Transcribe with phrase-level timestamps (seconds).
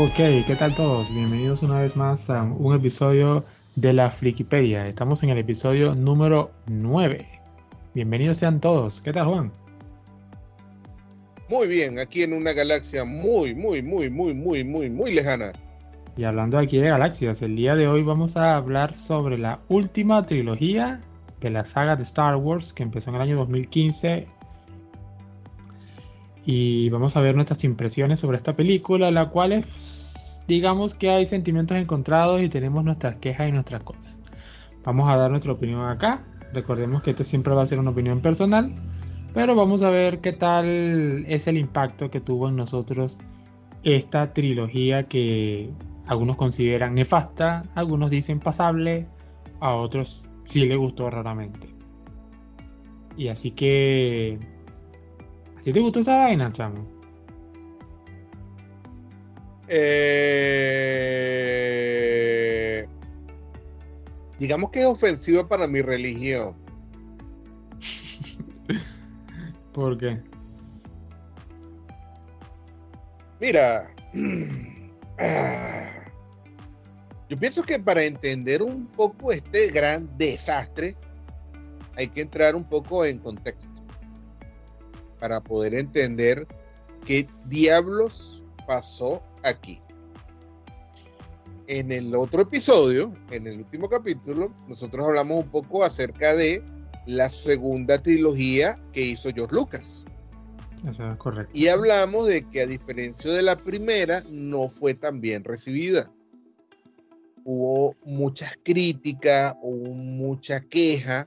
[0.00, 1.12] Ok, ¿qué tal todos?
[1.12, 3.44] Bienvenidos una vez más a un episodio
[3.74, 4.86] de la Flikipedia.
[4.86, 7.26] Estamos en el episodio número 9.
[7.96, 9.02] Bienvenidos sean todos.
[9.02, 9.50] ¿Qué tal, Juan?
[11.50, 15.50] Muy bien, aquí en una galaxia muy, muy, muy, muy, muy, muy, muy lejana.
[16.16, 20.22] Y hablando aquí de galaxias, el día de hoy vamos a hablar sobre la última
[20.22, 21.00] trilogía
[21.40, 24.28] de la saga de Star Wars que empezó en el año 2015
[26.50, 29.66] y vamos a ver nuestras impresiones sobre esta película, la cual es,
[30.48, 34.18] digamos que hay sentimientos encontrados y tenemos nuestras quejas y nuestras cosas.
[34.84, 36.24] Vamos a dar nuestra opinión acá.
[36.52, 38.74] Recordemos que esto siempre va a ser una opinión personal,
[39.34, 43.18] pero vamos a ver qué tal es el impacto que tuvo en nosotros
[43.84, 45.70] esta trilogía que
[46.06, 49.06] algunos consideran nefasta, algunos dicen pasable,
[49.60, 51.68] a otros sí le gustó raramente.
[53.18, 54.38] Y así que
[55.58, 56.97] ¿A te gustó esa vaina, chamo?
[59.70, 60.08] Eh,
[64.38, 66.56] digamos que es ofensiva para mi religión.
[69.72, 70.22] ¿Por qué?
[73.40, 73.94] Mira,
[77.28, 80.96] yo pienso que para entender un poco este gran desastre
[81.94, 83.68] hay que entrar un poco en contexto
[85.18, 86.46] para poder entender
[87.04, 89.80] qué diablos pasó aquí.
[91.66, 96.62] En el otro episodio, en el último capítulo, nosotros hablamos un poco acerca de
[97.06, 100.04] la segunda trilogía que hizo George Lucas.
[100.88, 101.50] Eso es correcto.
[101.52, 106.10] Y hablamos de que a diferencia de la primera, no fue tan bien recibida.
[107.44, 111.26] Hubo muchas críticas, hubo mucha queja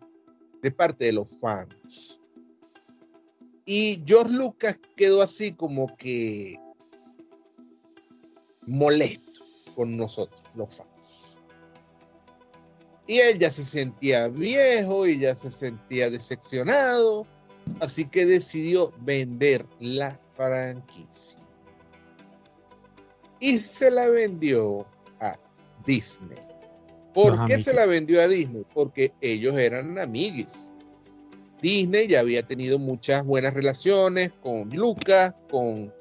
[0.61, 2.19] de parte de los fans.
[3.65, 6.59] Y George Lucas quedó así como que
[8.67, 9.41] molesto
[9.75, 11.41] con nosotros, los fans.
[13.07, 17.25] Y él ya se sentía viejo y ya se sentía decepcionado,
[17.79, 21.39] así que decidió vender la franquicia.
[23.39, 24.85] Y se la vendió
[25.19, 25.37] a
[25.85, 26.37] Disney.
[27.13, 28.65] ¿Por qué se la vendió a Disney?
[28.73, 30.71] Porque ellos eran amiguis
[31.61, 35.93] Disney ya había tenido muchas buenas relaciones con Lucas, con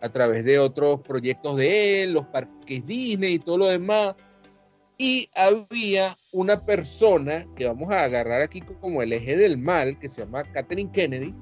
[0.00, 4.14] a través de otros proyectos de él, los parques Disney y todo lo demás.
[4.96, 10.08] Y había una persona que vamos a agarrar aquí como el eje del mal, que
[10.08, 11.34] se llama Katherine Kennedy,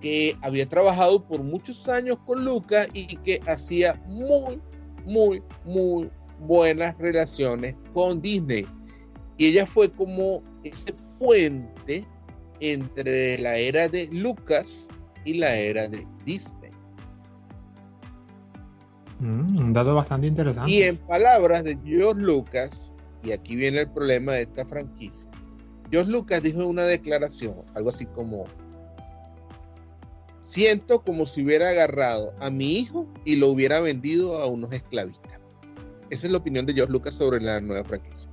[0.00, 4.60] que había trabajado por muchos años con Lucas y que hacía muy,
[5.04, 6.10] muy, muy
[6.40, 8.66] buenas relaciones con Disney.
[9.38, 12.04] Y ella fue como ese puente
[12.60, 14.88] entre la era de Lucas
[15.24, 16.59] y la era de Disney.
[19.20, 20.70] Mm, un dato bastante interesante.
[20.70, 25.30] Y en palabras de George Lucas, y aquí viene el problema de esta franquicia,
[25.90, 28.44] George Lucas dijo en una declaración, algo así como,
[30.40, 35.38] siento como si hubiera agarrado a mi hijo y lo hubiera vendido a unos esclavistas.
[36.08, 38.30] Esa es la opinión de George Lucas sobre la nueva franquicia.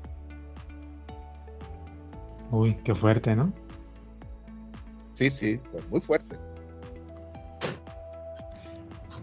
[2.51, 3.51] Uy, qué fuerte, ¿no?
[5.13, 6.46] Sí, sí, pues muy fuerte.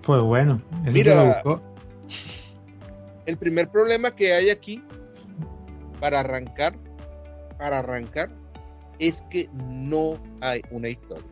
[0.07, 1.43] Pues bueno, mira,
[3.27, 4.83] el primer problema que hay aquí
[5.99, 6.75] para arrancar,
[7.57, 8.29] para arrancar,
[8.99, 11.25] es que no hay una historia.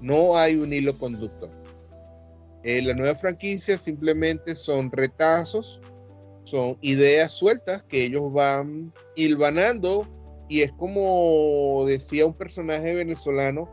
[0.00, 1.50] No hay un hilo conductor.
[2.62, 5.80] Eh, la nueva franquicia simplemente son retazos,
[6.44, 10.06] son ideas sueltas que ellos van hilvanando
[10.46, 13.66] y es como decía un personaje venezolano,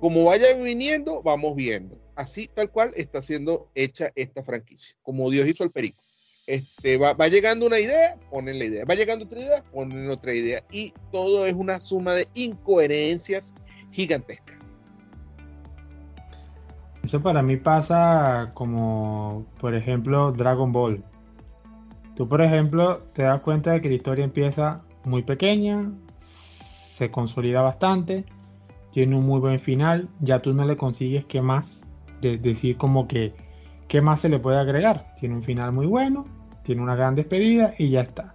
[0.00, 1.99] como vaya viniendo, vamos viendo.
[2.20, 6.02] Así tal cual está siendo hecha esta franquicia, como Dios hizo el perico.
[6.46, 8.84] Este, va, llegando una idea, ponen la idea.
[8.84, 10.62] Va llegando otra idea, ponen otra idea.
[10.70, 13.54] Y todo es una suma de incoherencias
[13.90, 14.58] gigantescas.
[17.02, 21.02] Eso para mí pasa como, por ejemplo, Dragon Ball.
[22.16, 27.62] Tú, por ejemplo, te das cuenta de que la historia empieza muy pequeña, se consolida
[27.62, 28.26] bastante,
[28.90, 31.86] tiene un muy buen final, ya tú no le consigues qué más,
[32.20, 33.34] de decir como que
[33.88, 36.24] qué más se le puede agregar, tiene un final muy bueno,
[36.62, 38.32] tiene una gran despedida y ya está.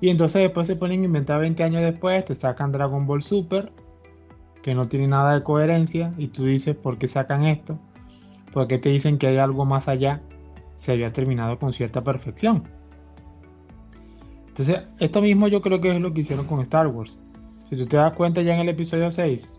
[0.00, 3.70] Y entonces después se ponen a inventar 20 años después, te sacan Dragon Ball Super,
[4.62, 7.78] que no tiene nada de coherencia, y tú dices, ¿por qué sacan esto?
[8.52, 10.22] ¿Por qué te dicen que hay algo más allá?
[10.74, 12.64] Se había terminado con cierta perfección.
[14.48, 17.18] Entonces, esto mismo yo creo que es lo que hicieron con Star Wars.
[17.68, 19.56] Si tú te das cuenta ya en el episodio 6,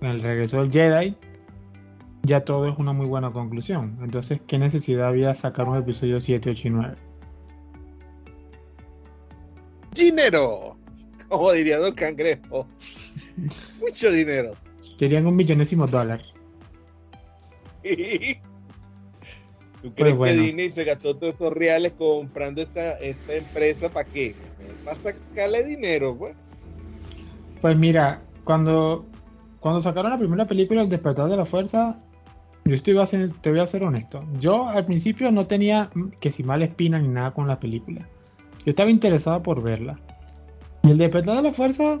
[0.00, 1.16] en el regreso del Jedi,
[2.24, 3.98] ya todo es una muy buena conclusión.
[4.02, 6.94] Entonces, ¿qué necesidad había sacar un episodio 7, 8 y 9?
[9.94, 10.76] Dinero,
[11.28, 12.66] como diría Don Cangrejo.
[13.80, 14.50] Mucho dinero.
[14.98, 16.22] Querían un millonésimo dólar.
[19.82, 24.34] ¿Tú crees que Disney se gastó todos esos reales comprando esta, esta empresa para qué?
[24.82, 26.34] Para sacarle dinero, pues.
[27.60, 29.04] Pues mira, cuando,
[29.60, 31.98] cuando sacaron la primera película, El despertar de la fuerza,
[32.64, 32.96] yo estoy,
[33.42, 34.24] te voy a ser honesto.
[34.38, 35.90] Yo al principio no tenía
[36.20, 38.08] que si mal espina ni nada con la película.
[38.64, 40.00] Yo estaba interesado por verla.
[40.82, 42.00] Y el despertar de la fuerza,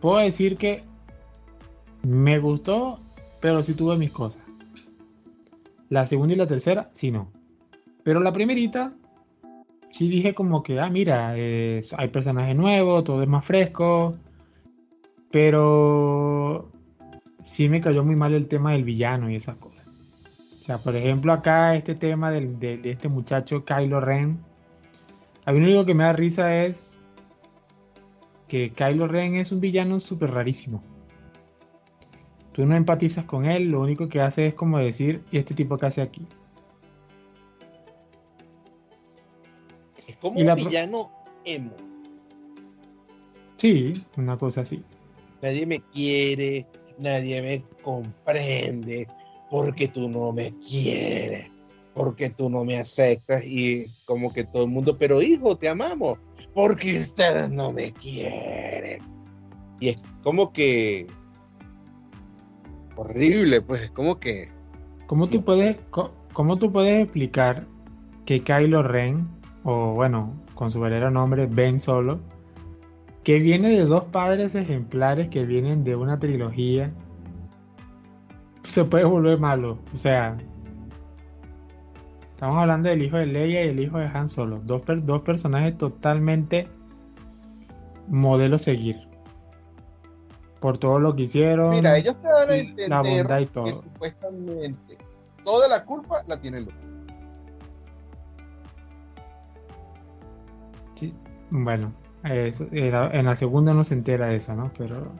[0.00, 0.82] puedo decir que
[2.02, 3.00] me gustó,
[3.40, 4.42] pero sí tuve mis cosas.
[5.88, 7.30] La segunda y la tercera, sí no.
[8.02, 8.94] Pero la primerita,
[9.90, 14.16] sí dije como que, ah, mira, hay personajes nuevos, todo es más fresco.
[15.30, 16.70] Pero
[17.46, 19.86] sí me cayó muy mal el tema del villano y esas cosas.
[20.60, 24.38] O sea, por ejemplo, acá este tema de, este muchacho Kylo Ren.
[25.44, 27.02] A mí lo único que me da risa es
[28.48, 30.82] que Kylo Ren es un villano súper rarísimo
[32.56, 35.76] tú no empatizas con él, lo único que hace es como decir, ¿y este tipo
[35.76, 36.26] qué hace aquí?
[40.08, 41.12] Es como un villano
[41.44, 41.74] emo.
[43.58, 44.82] Sí, una cosa así.
[45.42, 46.66] Nadie me quiere,
[46.98, 49.06] nadie me comprende,
[49.50, 51.50] porque tú no me quieres,
[51.94, 56.18] porque tú no me aceptas y como que todo el mundo, pero hijo, te amamos,
[56.54, 58.98] porque ustedes no me quieren.
[59.80, 61.06] Y es como que
[62.96, 64.48] horrible, pues, como que...
[65.06, 65.76] ¿Cómo tú puedes,
[66.32, 67.64] cómo tú puedes explicar
[68.24, 69.28] que Kylo Ren,
[69.62, 72.18] o bueno, con su verdadero nombre, Ben Solo,
[73.26, 76.92] que viene de dos padres ejemplares que vienen de una trilogía,
[78.62, 79.80] se puede volver malo?
[79.92, 80.36] O sea,
[82.30, 85.76] estamos hablando del hijo de Leia y el hijo de Han Solo, dos, dos personajes
[85.76, 86.68] totalmente
[88.06, 88.96] modelo seguir
[90.60, 91.70] por todo lo que hicieron.
[91.70, 93.64] Mira, ellos te van a entender la bondad y todo.
[93.64, 94.98] que supuestamente
[95.44, 96.76] toda la culpa la tiene Luke.
[100.94, 101.12] Sí,
[101.50, 101.92] bueno,
[102.26, 104.70] en la segunda no se entera de eso, ¿no?
[104.76, 105.12] Pero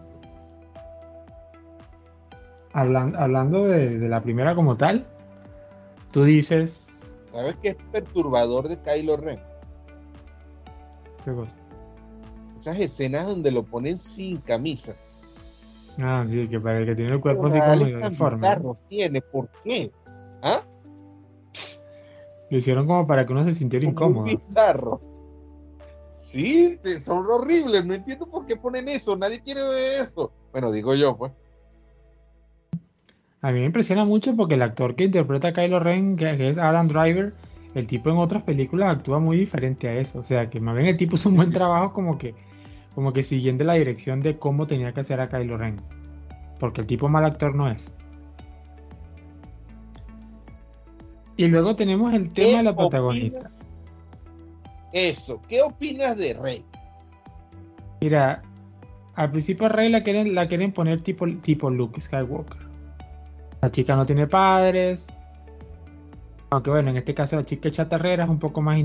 [2.72, 5.06] hablando, hablando de, de, la primera como tal,
[6.10, 6.88] tú dices...
[7.32, 9.38] ¿Sabes qué es perturbador de Kylo Ren?
[11.24, 11.54] ¿Qué cosa?
[12.56, 14.94] Esas escenas donde lo ponen sin camisa.
[16.02, 18.48] Ah, sí, que parece que tiene el cuerpo así como deforme.
[18.88, 19.90] tiene, ¿por qué?
[20.42, 20.62] ¿Ah?
[22.50, 24.24] Lo hicieron como para que uno se sintiera incómodo.
[24.24, 25.00] Bizarro.
[26.26, 30.32] Sí, son horribles, no entiendo por qué ponen eso, nadie quiere ver eso.
[30.50, 31.30] Bueno, digo yo, pues.
[33.42, 36.58] A mí me impresiona mucho porque el actor que interpreta a Kylo Ren, que es
[36.58, 37.32] Adam Driver,
[37.74, 40.18] el tipo en otras películas actúa muy diferente a eso.
[40.18, 42.34] O sea, que más bien el tipo hizo un buen trabajo como que
[42.96, 45.76] como que siguiendo la dirección de cómo tenía que hacer a Kylo Ren.
[46.58, 47.94] Porque el tipo mal actor no es.
[51.36, 53.50] Y luego tenemos el tema de la protagonista.
[54.96, 56.64] Eso, ¿qué opinas de Rey?
[58.00, 58.40] Mira,
[59.14, 62.66] al principio Rey la quieren, la quieren poner tipo, tipo Luke Skywalker.
[63.60, 65.08] La chica no tiene padres.
[66.48, 68.78] Aunque bueno, en este caso la chica chatarrera es un poco más,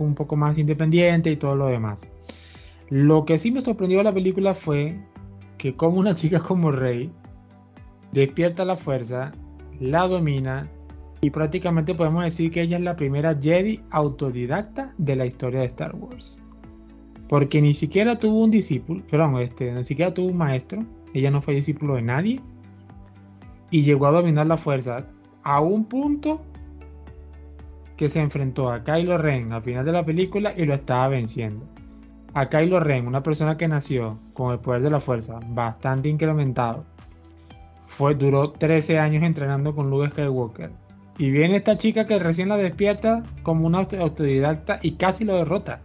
[0.00, 2.06] un poco más independiente y todo lo demás.
[2.90, 5.00] Lo que sí me sorprendió de la película fue
[5.56, 7.10] que como una chica como Rey
[8.12, 9.32] despierta la fuerza,
[9.80, 10.68] la domina
[11.24, 15.66] y prácticamente podemos decir que ella es la primera Jedi autodidacta de la historia de
[15.66, 16.38] Star Wars.
[17.28, 21.40] Porque ni siquiera tuvo un discípulo, perdón, este, ni siquiera tuvo un maestro, ella no
[21.40, 22.40] fue discípulo de nadie
[23.70, 25.06] y llegó a dominar la fuerza
[25.42, 26.42] a un punto
[27.96, 31.66] que se enfrentó a Kylo Ren al final de la película y lo estaba venciendo
[32.34, 36.84] a Kylo Ren, una persona que nació con el poder de la fuerza bastante incrementado,
[37.86, 40.83] fue, duró 13 años entrenando con Luke Skywalker.
[41.18, 45.80] Y viene esta chica que recién la despierta como una autodidacta y casi lo derrota.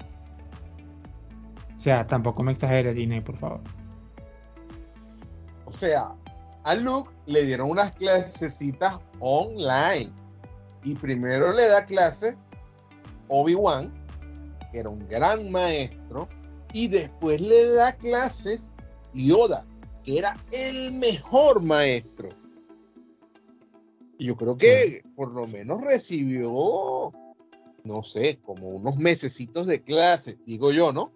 [1.75, 3.61] O sea, tampoco me exagere, Disney, por favor.
[5.65, 6.13] O sea,
[6.63, 10.11] a Luke le dieron unas clasecitas online.
[10.83, 12.35] Y primero le da clase
[13.27, 13.93] Obi-Wan,
[14.71, 16.27] que era un gran maestro,
[16.73, 18.75] y después le da clases
[19.13, 19.65] Yoda,
[20.03, 22.29] que era el mejor maestro.
[24.19, 27.11] Y yo creo que por lo menos recibió,
[27.83, 31.11] no sé, como unos mesecitos de clase, digo yo, ¿no?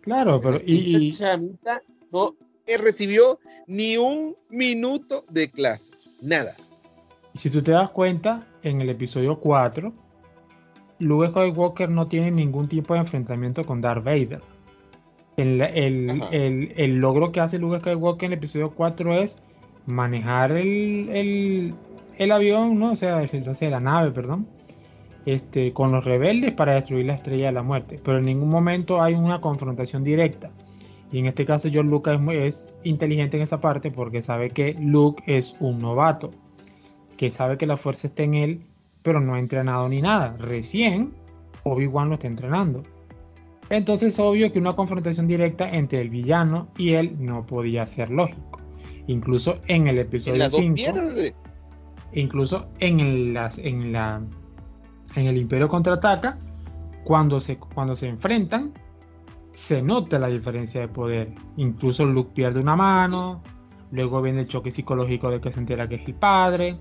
[0.00, 2.34] Claro, pero y, chamita no
[2.78, 6.56] recibió ni un minuto de clases, nada.
[7.34, 9.92] Si tú te das cuenta, en el episodio 4,
[11.00, 14.40] Luke Skywalker no tiene ningún tipo de enfrentamiento con Darth Vader.
[15.36, 19.38] El, logro que hace Luke Skywalker en el episodio 4 es
[19.84, 21.74] manejar el,
[22.32, 22.92] avión, ¿no?
[22.92, 23.24] O sea,
[23.60, 24.46] la nave, perdón,
[25.26, 28.00] este, con los rebeldes para destruir la estrella de la muerte.
[28.02, 30.50] Pero en ningún momento hay una confrontación directa.
[31.12, 34.74] Y en este caso, John Lucas es, es inteligente en esa parte porque sabe que
[34.78, 36.30] Luke es un novato,
[37.16, 38.62] que sabe que la fuerza está en él,
[39.02, 40.36] pero no ha entrenado ni nada.
[40.38, 41.14] Recién
[41.62, 42.82] Obi-Wan lo está entrenando.
[43.68, 48.10] Entonces es obvio que una confrontación directa entre el villano y él no podía ser
[48.10, 48.60] lógico.
[49.08, 50.76] Incluso en el episodio 5,
[52.12, 56.38] incluso en, en, la, en el Imperio contraataca,
[57.04, 58.72] cuando se, cuando se enfrentan,
[59.52, 61.32] se nota la diferencia de poder.
[61.56, 63.42] Incluso Luke pierde una mano,
[63.90, 66.78] luego viene el choque psicológico de que se entera que es el padre.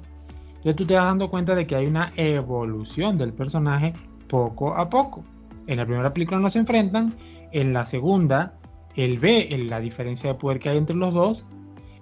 [0.48, 3.94] Entonces tú te vas dando cuenta de que hay una evolución del personaje
[4.28, 5.24] poco a poco.
[5.68, 7.14] En la primera película no se enfrentan,
[7.52, 8.58] en la segunda
[8.96, 11.46] él ve la diferencia de poder que hay entre los dos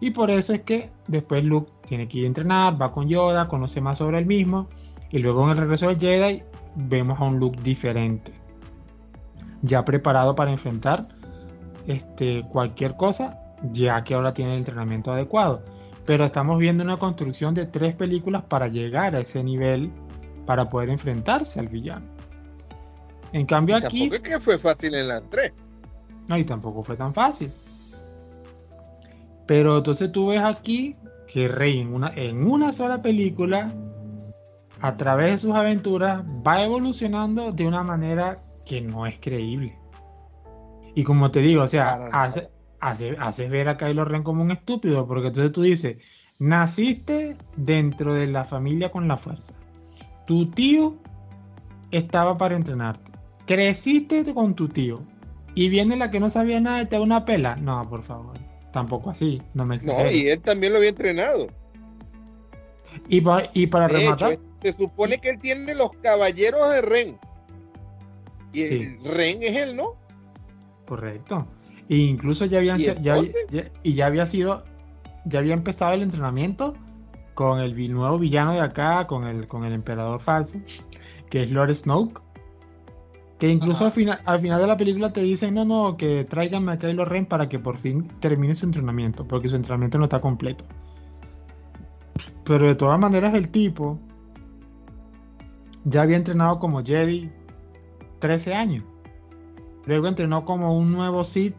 [0.03, 3.47] y por eso es que después Luke tiene que ir a entrenar, va con Yoda,
[3.47, 4.67] conoce más sobre él mismo
[5.11, 6.43] y luego en el regreso de Jedi
[6.75, 8.33] vemos a un Luke diferente,
[9.61, 11.07] ya preparado para enfrentar
[11.87, 13.39] este, cualquier cosa,
[13.71, 15.63] ya que ahora tiene el entrenamiento adecuado.
[16.05, 19.89] Pero estamos viendo una construcción de tres películas para llegar a ese nivel,
[20.45, 22.05] para poder enfrentarse al villano.
[23.31, 24.09] En cambio aquí...
[24.09, 25.53] Tampoco es que fue fácil en la 3.
[26.27, 27.53] No, y tampoco fue tan fácil.
[29.45, 30.95] Pero entonces tú ves aquí
[31.27, 33.73] que Rey en una, en una sola película,
[34.81, 39.77] a través de sus aventuras, va evolucionando de una manera que no es creíble.
[40.95, 45.07] Y como te digo, o sea, hace, hace, ver a Kylo Ren como un estúpido,
[45.07, 45.97] porque entonces tú dices,
[46.39, 49.53] naciste dentro de la familia con la fuerza.
[50.27, 50.95] Tu tío
[51.91, 53.13] estaba para entrenarte
[53.45, 55.03] creciste con tu tío
[55.55, 57.55] y viene la que no sabía nada y te da una pela.
[57.57, 58.37] No, por favor,
[58.73, 61.47] tampoco así, no me No, y él también lo había entrenado.
[63.07, 64.37] Y, para rematar.
[64.61, 67.19] se supone que él tiene los caballeros de Ren.
[68.51, 69.95] Y el Ren es él, ¿no?
[70.85, 71.47] Correcto.
[71.89, 73.21] E incluso ya habían ya,
[73.83, 74.63] y ya había sido
[75.25, 76.73] ya había empezado el entrenamiento
[77.33, 80.59] con el nuevo villano de acá, con el con el emperador falso,
[81.29, 82.22] que es Lord Snoke.
[83.43, 86.71] Que incluso al final, al final de la película te dicen, no, no, que tráiganme
[86.71, 90.21] a Kylo Ren para que por fin termine su entrenamiento, porque su entrenamiento no está
[90.21, 90.63] completo.
[92.45, 93.99] Pero de todas maneras el tipo
[95.83, 97.29] ya había entrenado como Jedi
[98.19, 98.85] 13 años.
[99.87, 101.57] Luego entrenó como un nuevo Sith,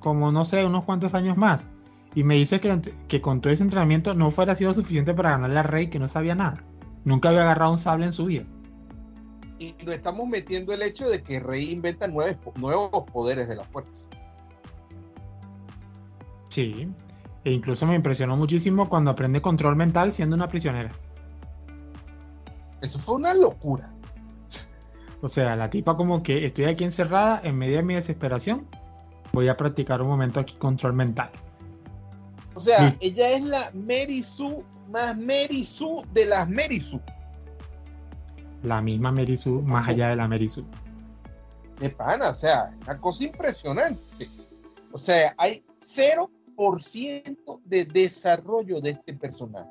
[0.00, 1.66] como no sé, unos cuantos años más.
[2.14, 5.58] Y me dice que, que con todo ese entrenamiento no fuera sido suficiente para ganarle
[5.58, 6.62] a Rey que no sabía nada.
[7.06, 8.44] Nunca había agarrado un sable en su vida
[9.58, 13.64] y lo estamos metiendo el hecho de que Rey inventa nuevos, nuevos poderes de la
[13.64, 14.06] fuerza.
[16.50, 16.88] Sí,
[17.44, 20.90] e incluso me impresionó muchísimo cuando aprende control mental siendo una prisionera.
[22.80, 23.92] Eso fue una locura.
[25.22, 28.68] O sea, la tipa como que estoy aquí encerrada en medio de mi desesperación.
[29.32, 31.30] Voy a practicar un momento aquí control mental.
[32.54, 34.22] O sea, ella es la Mary
[34.90, 35.66] más Mary
[36.12, 36.80] de las Mary
[38.62, 40.66] la misma Merisu más allá de la Merisu.
[41.80, 44.28] De pana, o sea, una cosa impresionante.
[44.92, 49.70] O sea, hay 0% de desarrollo de este personaje.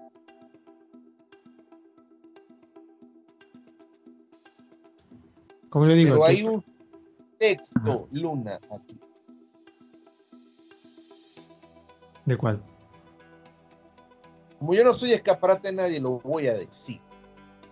[5.70, 6.12] ¿Cómo le digo?
[6.12, 6.64] Pero hay un
[7.38, 9.02] texto, Luna, aquí.
[12.26, 12.64] ¿De cuál?
[14.60, 17.02] Como yo no soy escaparate de nadie, lo voy a decir.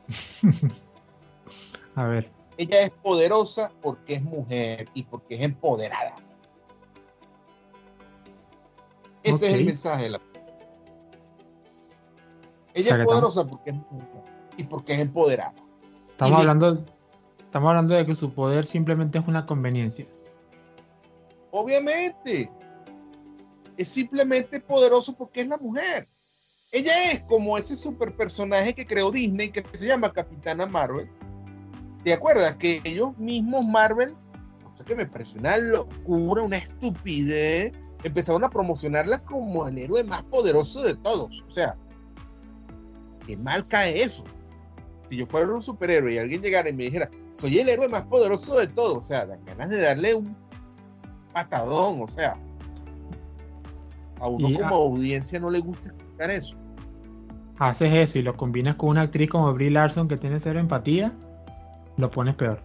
[1.95, 2.31] A ver.
[2.57, 6.15] Ella es poderosa porque es mujer y porque es empoderada.
[9.23, 10.21] Ese es el mensaje de la
[12.73, 14.23] Ella es poderosa porque es mujer
[14.57, 15.55] y porque es empoderada.
[16.12, 16.85] Estamos hablando,
[17.39, 20.05] estamos hablando de que su poder simplemente es una conveniencia.
[21.51, 22.51] Obviamente.
[23.75, 26.07] Es simplemente poderoso porque es la mujer.
[26.71, 31.09] Ella es como ese super personaje que creó Disney que se llama Capitana Marvel
[32.03, 34.13] ¿Te acuerdas que ellos mismos, Marvel,
[34.63, 37.72] no sé que me pareció una locura, una estupidez,
[38.03, 41.43] empezaron a promocionarla como el héroe más poderoso de todos?
[41.48, 41.77] O sea,
[43.25, 44.24] qué mal cae eso.
[45.10, 48.03] Si yo fuera un superhéroe y alguien llegara y me dijera, soy el héroe más
[48.03, 50.36] poderoso de todos, o sea, dan ganas de darle un
[51.33, 52.36] patadón, o sea,
[54.19, 56.57] a uno como audiencia no le gusta escuchar eso.
[57.60, 61.13] haces eso y lo combinas con una actriz como Brie Larson que tiene cero empatía,
[61.97, 62.62] lo pones peor.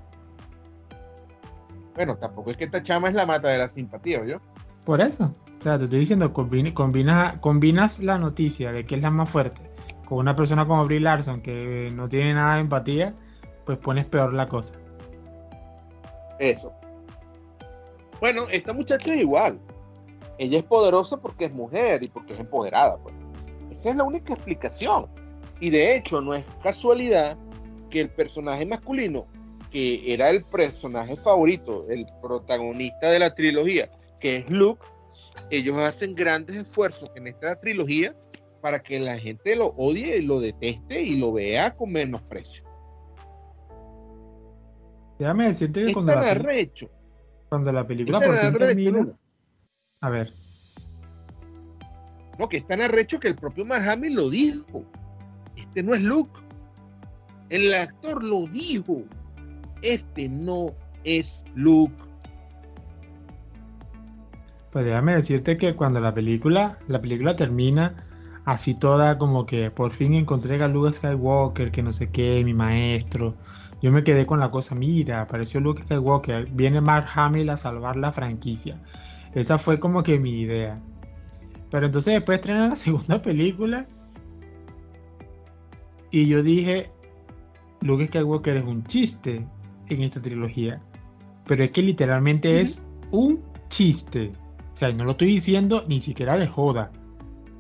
[1.95, 4.41] Bueno, tampoco es que esta chama es la mata de la simpatía, ¿yo?
[4.85, 5.33] Por eso.
[5.59, 9.69] O sea, te estoy diciendo, combinas, combinas la noticia de que es la más fuerte
[10.09, 13.15] con una persona como Brie Larson que no tiene nada de empatía,
[13.67, 14.73] pues pones peor la cosa.
[16.39, 16.73] Eso.
[18.19, 19.61] Bueno, esta muchacha es igual.
[20.39, 22.97] Ella es poderosa porque es mujer y porque es empoderada.
[22.97, 23.15] Pues.
[23.71, 25.09] Esa es la única explicación.
[25.61, 27.37] Y de hecho, no es casualidad
[27.89, 29.27] que el personaje masculino,
[29.71, 33.91] que era el personaje favorito, el protagonista de la trilogía,
[34.21, 34.85] que es Luke,
[35.51, 38.15] ellos hacen grandes esfuerzos en esta trilogía
[38.61, 42.65] para que la gente lo odie, y lo deteste y lo vea con menosprecio.
[45.19, 46.67] Déjame decirte que cuando la,
[47.49, 49.19] cuando la película por fin termina,
[50.01, 50.33] a ver.
[52.39, 54.85] No, que es tan arrecho que el propio Mark lo dijo.
[55.57, 56.41] Este no es Luke.
[57.51, 59.03] El actor lo dijo.
[59.83, 60.67] Este no
[61.05, 61.95] es Luke.
[64.71, 67.97] Pues déjame decirte que cuando la película, la película termina
[68.45, 72.55] así toda como que por fin encontré a Luke Skywalker, que no sé qué, mi
[72.55, 73.35] maestro.
[73.81, 77.97] Yo me quedé con la cosa, mira, apareció Luke Skywalker, viene Mark Hamill a salvar
[77.97, 78.81] la franquicia.
[79.35, 80.77] Esa fue como que mi idea.
[81.71, 83.87] Pero entonces después estrenan la segunda película.
[86.11, 86.91] Y yo dije,
[87.83, 89.47] Luke Skywalker es un chiste
[89.89, 90.81] en esta trilogía.
[91.47, 94.33] Pero es que literalmente es un chiste.
[94.75, 96.91] O sea, no lo estoy diciendo ni siquiera de joda.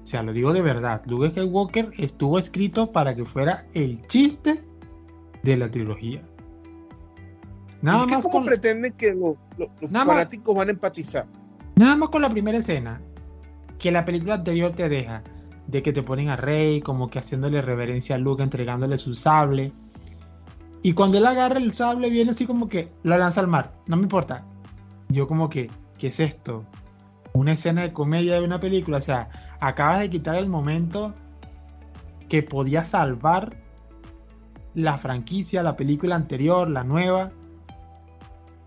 [0.02, 1.02] O sea, lo digo de verdad.
[1.06, 4.62] Luke Skywalker estuvo escrito para que fuera el chiste
[5.42, 6.22] de la trilogía.
[7.82, 9.36] Nada más ¿Cómo pretenden que los,
[10.04, 11.26] fanáticos van a empatizar?
[11.76, 13.00] Nada más con la primera escena
[13.78, 15.22] que la película anterior te deja
[15.68, 19.72] de que te ponen a Rey como que haciéndole reverencia a Luke, entregándole su sable.
[20.82, 23.72] Y cuando él agarra el sable viene así como que lo lanza al mar.
[23.86, 24.46] No me importa.
[25.08, 26.64] Yo como que, ¿qué es esto?
[27.32, 28.98] Una escena de comedia de una película.
[28.98, 29.28] O sea,
[29.60, 31.14] acabas de quitar el momento
[32.28, 33.56] que podía salvar
[34.74, 37.32] la franquicia, la película anterior, la nueva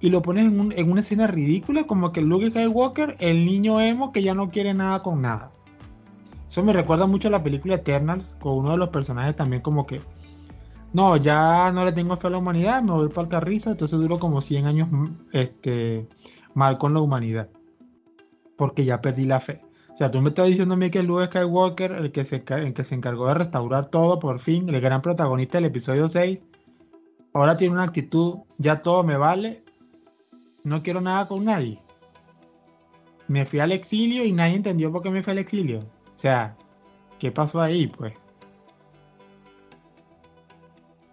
[0.02, 4.24] y lo pones en, una escena ridícula como que Luke Skywalker, el niño emo que
[4.24, 5.52] ya no quiere nada con nada.
[6.50, 9.86] Eso me recuerda mucho a la película Eternals, con uno de los personajes también como
[9.86, 10.02] que,
[10.94, 13.98] no, ya no le tengo fe a la humanidad, me voy para el carrizo, entonces
[13.98, 14.90] duró como 100 años
[15.32, 16.08] este,
[16.54, 17.50] mal con la humanidad.
[18.58, 19.62] Porque ya perdí la fe.
[19.94, 22.74] O sea, tú me estás diciendo a mí que Luke Skywalker, el que, se, el
[22.74, 26.42] que se encargó de restaurar todo por fin, el gran protagonista del episodio 6,
[27.34, 29.64] ahora tiene una actitud, ya todo me vale,
[30.64, 31.82] no quiero nada con nadie.
[33.28, 35.80] Me fui al exilio y nadie entendió por qué me fui al exilio.
[36.14, 36.58] O sea,
[37.18, 38.14] ¿qué pasó ahí, pues?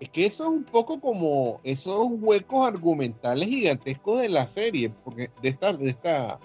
[0.00, 5.30] Es que eso es un poco como esos huecos argumentales gigantescos de la serie, porque
[5.42, 6.38] de esta, de esta,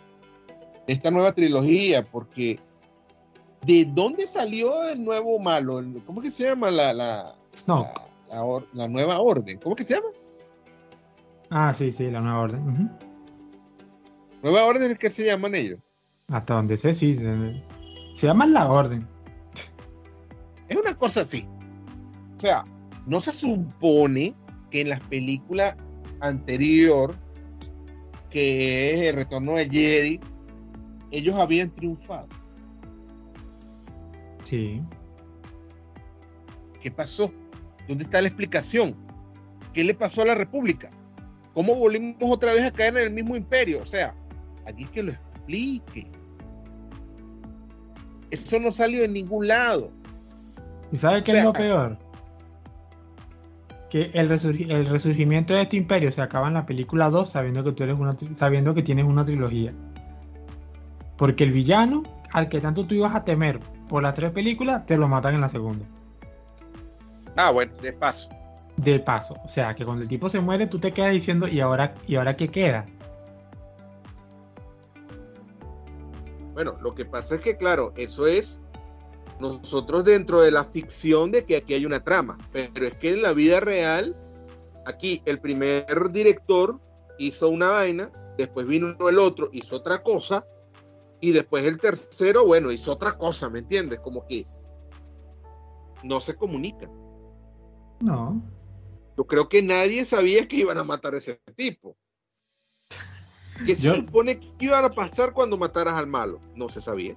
[0.88, 2.60] de esta nueva trilogía, porque
[3.66, 5.84] ¿de dónde salió el nuevo malo?
[6.06, 7.36] ¿Cómo que se llama la, la,
[8.74, 9.60] la nueva orden?
[9.60, 10.08] ¿Cómo que se llama?
[11.52, 12.92] Ah, sí, sí, la nueva orden.
[14.42, 15.80] ¿Nueva orden qué se llaman ellos?
[16.28, 17.16] Hasta donde sé, sí.
[18.16, 19.08] Se llaman la orden.
[20.68, 21.48] Es una cosa así.
[22.36, 22.64] O sea,
[23.06, 24.36] no se supone
[24.70, 25.76] que en las películas
[26.20, 27.16] anterior,
[28.30, 30.20] que es el retorno de Jedi,
[31.12, 32.28] ellos habían triunfado.
[34.44, 34.82] Sí.
[36.82, 37.32] ¿Qué pasó?
[37.88, 38.96] ¿Dónde está la explicación?
[39.74, 40.90] ¿Qué le pasó a la República?
[41.54, 43.82] ¿Cómo volvimos otra vez a caer en el mismo imperio?
[43.82, 44.16] O sea,
[44.66, 46.10] aquí que lo explique.
[48.32, 49.92] Eso no salió en ningún lado.
[50.92, 51.98] ¿Y sabe qué es lo peor?
[53.94, 57.84] Que el, resurgimiento de este imperio se acaba en la película 2 sabiendo que tú
[57.84, 59.72] eres una sabiendo que tienes una trilogía.
[61.16, 62.02] Porque el villano,
[62.32, 65.42] al que tanto tú ibas a temer por las tres películas, te lo matan en
[65.42, 65.86] la segunda.
[67.36, 68.30] Ah, bueno, de paso
[68.78, 69.38] de paso.
[69.46, 72.16] O sea, que cuando el tipo se muere, tú te quedas diciendo, ¿y ahora, ¿y
[72.16, 72.88] ahora qué queda?
[76.54, 78.63] Bueno, lo que pasa es que, claro, eso es
[79.52, 83.22] nosotros dentro de la ficción de que aquí hay una trama, pero es que en
[83.22, 84.16] la vida real,
[84.86, 86.80] aquí el primer director
[87.18, 90.46] hizo una vaina, después vino el otro, hizo otra cosa,
[91.20, 94.00] y después el tercero, bueno, hizo otra cosa, ¿me entiendes?
[94.00, 94.46] Como que
[96.04, 96.90] no se comunica.
[98.00, 98.42] No.
[99.18, 101.96] Yo creo que nadie sabía que iban a matar a ese tipo.
[103.66, 106.42] ¿Qué se supone que iba a pasar cuando mataras al malo?
[106.56, 107.16] No se sabía.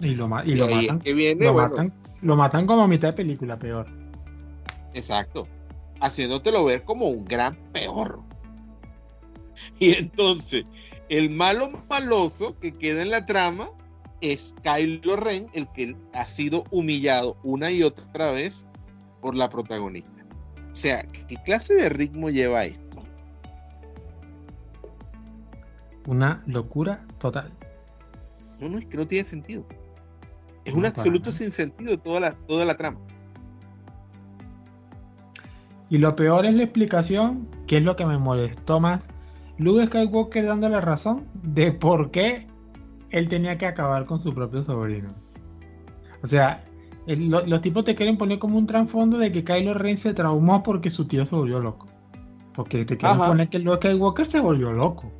[0.00, 1.92] Y lo, y lo matan.
[2.20, 3.86] Lo matan como a mitad de película, peor.
[4.94, 5.46] Exacto.
[6.00, 8.20] Haciéndotelo ver como un gran peor.
[9.78, 10.64] Y entonces,
[11.08, 13.70] el malo maloso que queda en la trama
[14.20, 18.66] es Kylo Ren, el que ha sido humillado una y otra vez
[19.20, 20.24] por la protagonista.
[20.72, 23.02] O sea, ¿qué clase de ritmo lleva esto?
[26.06, 27.52] Una locura total.
[28.60, 29.66] No, no, es que no tiene sentido.
[30.64, 32.98] Es un absoluto sinsentido toda la, toda la trama.
[35.90, 39.08] Y lo peor es la explicación, que es lo que me molestó más.
[39.58, 42.46] Luke Skywalker dando la razón de por qué
[43.10, 45.08] él tenía que acabar con su propio sobrino.
[46.22, 46.64] O sea,
[47.06, 50.90] los tipos te quieren poner como un trasfondo de que Kylo Ren se traumó porque
[50.90, 51.86] su tío se volvió loco.
[52.54, 55.12] Porque te quieren poner que Luke Skywalker se volvió loco.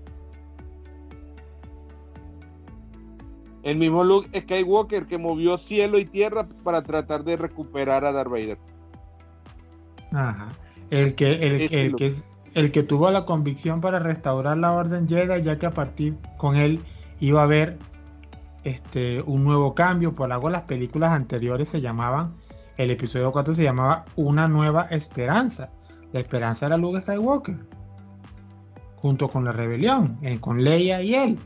[3.65, 8.31] El mismo Luke Skywalker que movió cielo y tierra para tratar de recuperar a Darth
[8.31, 8.59] Vader.
[10.13, 10.49] Ajá.
[10.91, 12.15] El que, el, que,
[12.53, 16.57] el que tuvo la convicción para restaurar la Orden Jedi, ya que a partir con
[16.57, 16.79] él
[17.21, 17.79] iba a haber
[18.65, 20.15] este, un nuevo cambio.
[20.15, 22.35] Por algo las películas anteriores se llamaban,
[22.77, 25.71] el episodio 4 se llamaba Una Nueva Esperanza.
[26.13, 27.57] La esperanza era Luke Skywalker.
[28.97, 31.39] Junto con la rebelión, con Leia y él.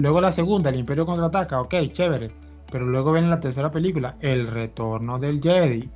[0.00, 2.30] Luego la segunda, el Imperio contraataca, ok, chévere.
[2.72, 5.90] Pero luego viene la tercera película, El Retorno del Jedi.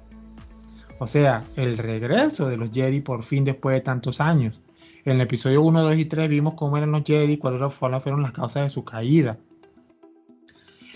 [0.99, 4.63] O sea, el regreso de los Jedi por fin después de tantos años.
[5.07, 8.33] En el episodio 1, 2 y 3 vimos cómo eran los Jedi, cuáles fueron las
[8.33, 9.39] causas de su caída.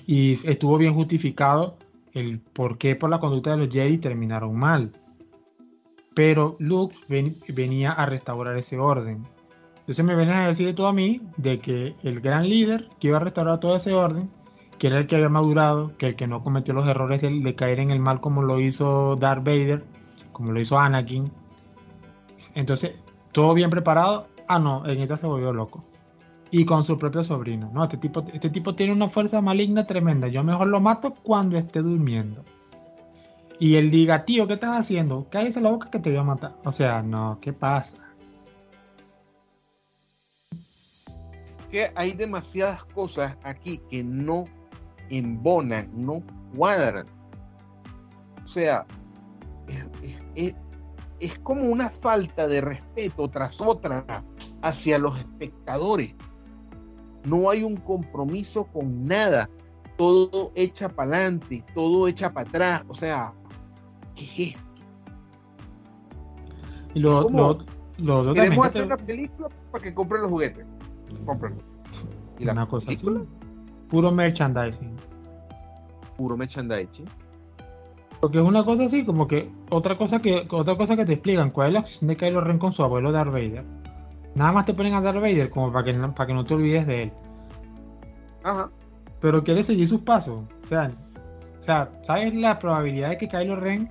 [0.07, 1.79] Y estuvo bien justificado
[2.13, 4.93] el por qué por la conducta de los Jedi terminaron mal.
[6.15, 6.95] Pero Luke
[7.49, 9.27] venía a restaurar ese orden.
[9.89, 13.17] Entonces me vienen a decir todo a mí de que el gran líder que iba
[13.17, 14.29] a restaurar todo ese orden,
[14.77, 17.81] que era el que había madurado, que el que no cometió los errores de, caer
[17.81, 19.87] en el mal como lo hizo Darth Vader,
[20.33, 21.33] como lo hizo Anakin.
[22.55, 22.97] Entonces,
[23.33, 24.29] todo bien preparado.
[24.47, 25.83] Ah, no, en esta se volvió loco.
[26.51, 27.71] Y con su propio sobrino.
[27.73, 30.29] No, este tipo, este tipo tiene una fuerza maligna tremenda.
[30.29, 32.45] Yo mejor lo mato cuando esté durmiendo.
[33.59, 35.29] Y él diga, tío, ¿qué estás haciendo?
[35.31, 36.57] Cállese la boca que te voy a matar.
[36.67, 38.08] O sea, no, ¿qué pasa?
[41.71, 44.45] Que hay demasiadas cosas aquí que no
[45.11, 46.23] embonan, no
[46.57, 47.07] cuadran.
[48.43, 48.87] O sea,
[50.35, 50.55] es,
[51.43, 54.05] como una falta de respeto tras otra
[54.63, 56.17] hacia los espectadores.
[57.27, 59.51] No hay un compromiso con nada.
[59.97, 62.85] Todo echa para adelante, todo echa para atrás.
[62.89, 63.35] O sea,
[64.15, 64.63] ¿qué es esto?
[66.95, 67.65] Y lo,
[68.33, 70.65] queremos hacer una película para que compren los juguetes
[71.25, 71.57] cómpralo.
[72.39, 72.93] ¿Y la cosa
[73.89, 74.95] Puro merchandising.
[76.17, 77.07] Puro merchandising.
[78.21, 81.51] Porque es una cosa así, como que otra cosa que otra cosa que te explican
[81.51, 83.65] cuál es la acción de Kylo Ren con su abuelo Darth Vader.
[84.35, 86.87] Nada más te ponen a Darth Vader como para que, para que no te olvides
[86.87, 87.13] de él.
[88.43, 88.71] Ajá.
[89.21, 90.43] Pero quiere seguir sus pasos.
[90.65, 90.91] O sea,
[91.59, 93.91] o sea, ¿sabes la probabilidad de que Kylo Ren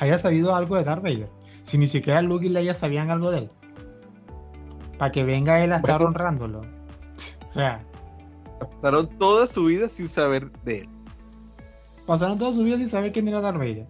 [0.00, 1.30] haya sabido algo de Darth Vader?
[1.62, 3.48] Si ni siquiera Luke y Leia sabían algo de él
[4.98, 6.62] para que venga él a estar honrándolo.
[7.48, 7.84] O sea.
[8.80, 10.88] Pasaron toda su vida sin saber de él.
[12.06, 13.86] Pasaron toda su vida sin saber quién era Darth Vader.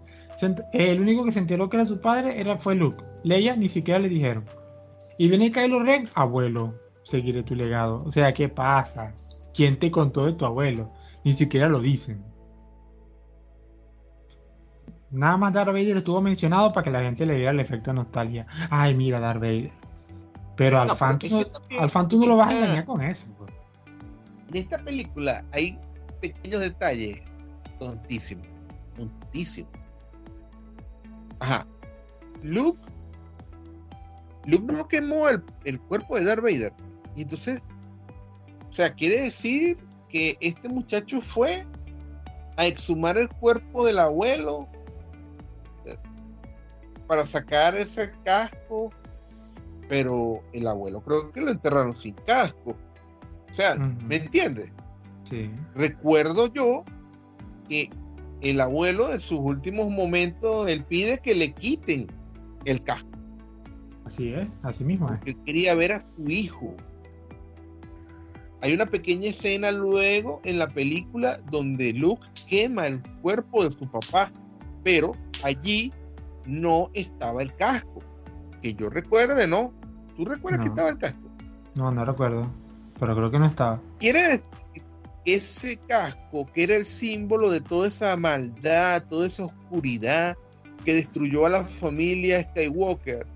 [0.72, 3.02] El único que se enteró que era su padre era, fue Luke.
[3.22, 4.44] Leia ni siquiera le dijeron.
[5.18, 8.02] Y viene Kylo Ren, abuelo, seguiré tu legado.
[8.04, 9.14] O sea, ¿qué pasa?
[9.54, 10.92] ¿Quién te contó de tu abuelo?
[11.24, 12.22] Ni siquiera lo dicen.
[15.10, 17.94] Nada más Darth Vader estuvo mencionado para que la gente le diera el efecto de
[17.94, 18.46] nostalgia.
[18.70, 19.72] Ay, mira Darth Vader.
[20.56, 20.86] Pero
[22.08, 23.26] tú, no lo vas a engañar con eso.
[23.38, 23.52] Pues.
[24.48, 25.78] En esta película hay
[26.20, 27.22] pequeños detalles
[27.78, 28.48] tontísimos.
[28.94, 29.72] Tontísimos.
[31.40, 31.66] Ajá.
[32.42, 32.80] Luke.
[34.46, 36.72] Luke no quemó el, el cuerpo de Darth Vader.
[37.14, 37.62] Y entonces.
[38.68, 41.66] O sea, quiere decir que este muchacho fue
[42.56, 44.68] a exhumar el cuerpo del abuelo
[45.84, 45.96] eh,
[47.06, 48.90] para sacar ese casco
[49.88, 52.76] pero el abuelo creo que lo enterraron sin casco.
[53.50, 54.72] O sea, ¿me entiendes?
[55.24, 55.50] Sí.
[55.74, 56.84] Recuerdo yo
[57.68, 57.90] que
[58.42, 62.06] el abuelo en sus últimos momentos, él pide que le quiten
[62.64, 63.08] el casco.
[64.04, 65.18] Así es, así mismo es.
[65.18, 66.74] Porque quería ver a su hijo.
[68.62, 73.88] Hay una pequeña escena luego en la película donde Luke quema el cuerpo de su
[73.90, 74.32] papá,
[74.82, 75.92] pero allí
[76.46, 78.00] no estaba el casco
[78.60, 79.72] que yo recuerde, ¿no?
[80.16, 81.28] ¿Tú recuerdas que estaba el casco?
[81.76, 82.42] No, no recuerdo.
[82.98, 83.80] Pero creo que no estaba.
[83.98, 84.56] Quiere decir,
[85.26, 90.36] ese casco, que era el símbolo de toda esa maldad, toda esa oscuridad
[90.84, 93.26] que destruyó a la familia Skywalker,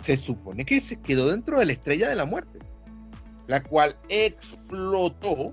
[0.00, 2.60] se supone que se quedó dentro de la estrella de la muerte,
[3.48, 5.52] la cual explotó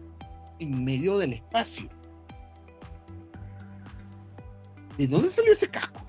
[0.59, 1.89] en medio del espacio.
[4.97, 6.06] ¿De dónde salió ese casco?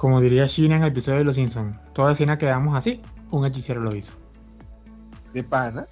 [0.00, 3.82] Como diría Sheena en el episodio de Los Simpsons, toda escena quedamos así, un hechicero
[3.82, 4.14] lo hizo.
[5.34, 5.86] De pana.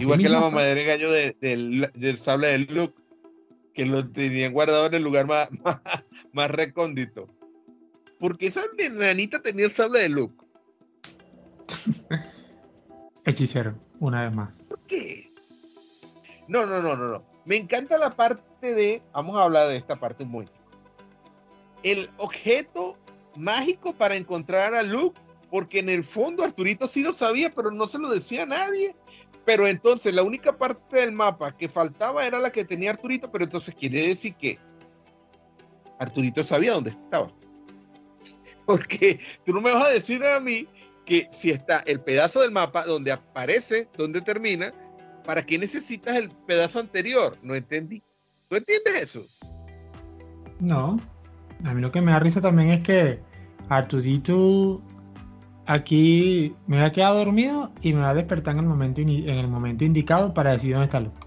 [0.00, 2.94] Igual que la mamadera de gallo del, sable de Luke,
[3.74, 5.50] que lo tenían guardado en el lugar más,
[6.32, 7.28] más, recóndito.
[8.18, 10.46] Porque esa nanita tenía el sable de Luke.
[13.26, 14.64] Hechicero, una vez más.
[14.70, 15.30] ¿Por qué?
[16.48, 17.26] No, no, no, no, no.
[17.44, 19.02] Me encanta la parte de.
[19.12, 20.63] Vamos a hablar de esta parte un momento.
[21.84, 22.98] El objeto
[23.36, 25.20] mágico para encontrar a Luke,
[25.50, 28.96] porque en el fondo Arturito sí lo sabía, pero no se lo decía a nadie.
[29.44, 33.44] Pero entonces la única parte del mapa que faltaba era la que tenía Arturito, pero
[33.44, 34.58] entonces quiere decir que
[35.98, 37.30] Arturito sabía dónde estaba.
[38.66, 40.66] Porque tú no me vas a decir a mí
[41.04, 44.70] que si está el pedazo del mapa donde aparece, donde termina,
[45.24, 47.36] ¿para qué necesitas el pedazo anterior?
[47.42, 48.02] No entendí.
[48.48, 49.26] ¿Tú entiendes eso?
[50.60, 50.96] No.
[51.64, 53.20] A mí lo que me da risa también es que
[53.68, 54.82] Arturito
[55.66, 59.28] aquí me va a quedar dormido y me va a despertar en el momento, en
[59.28, 61.20] el momento indicado para decir dónde está Luke.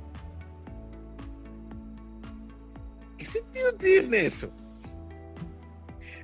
[3.17, 4.51] ¿Qué sentido tiene eso?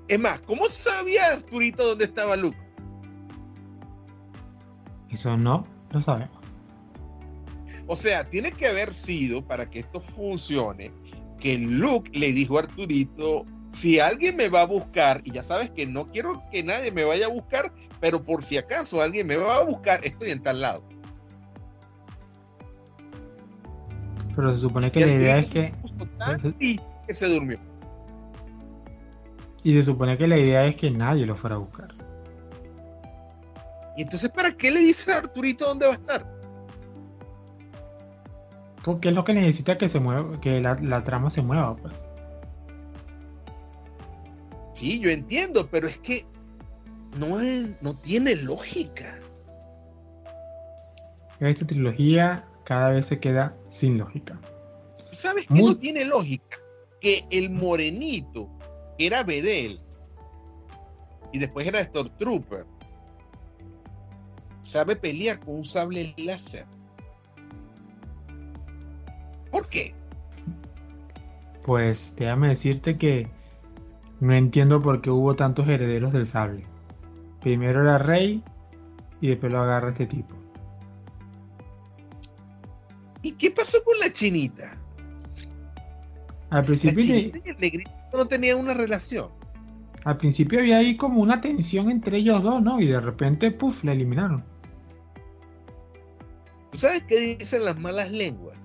[0.08, 2.58] Es más, ¿cómo sabía Arturito dónde estaba Luke?
[5.10, 6.38] Eso no lo sabemos.
[7.88, 10.91] O sea, tiene que haber sido, para que esto funcione,
[11.39, 15.70] que Luke le dijo a Arturito, si alguien me va a buscar, y ya sabes
[15.72, 19.36] que no quiero que nadie me vaya a buscar, pero por si acaso alguien me
[19.36, 20.84] va a buscar, estoy en tal lado.
[24.36, 25.74] Pero se supone que la idea es que...
[27.08, 27.58] que se durmió.
[29.64, 31.94] Y se supone que la idea es que nadie lo fuera a buscar.
[33.96, 36.34] ¿Y entonces para qué le dice a Arturito dónde va a estar?
[38.84, 42.06] Porque es lo que necesita que se mueva, que la, trama se mueva, pues.
[44.84, 46.26] Sí, yo entiendo, pero es que
[47.17, 47.38] no,
[47.80, 49.17] no tiene lógica.
[51.39, 54.38] Esta trilogía cada vez se queda sin lógica.
[55.13, 56.58] ¿Sabes qué no tiene lógica?
[57.00, 58.50] Que el morenito,
[58.98, 59.80] que era Bedel,
[61.32, 62.65] y después era Stormtrooper,
[64.63, 66.65] sabe pelear con un sable láser.
[69.50, 69.96] ¿Por qué?
[71.65, 73.32] Pues déjame decirte que
[74.24, 76.64] no entiendo por qué hubo tantos herederos del sable.
[77.42, 78.42] Primero era Rey
[79.20, 80.34] y después lo agarra este tipo.
[83.22, 84.78] ¿Y qué pasó con la chinita?
[86.52, 87.00] Al principio.
[87.00, 89.28] La chinita y el negrito no tenían una relación.
[90.06, 92.80] Al principio había ahí como una tensión entre ellos dos, ¿no?
[92.80, 94.42] Y de repente, puff, la eliminaron.
[96.72, 98.58] ¿Tú sabes qué dicen las malas lenguas?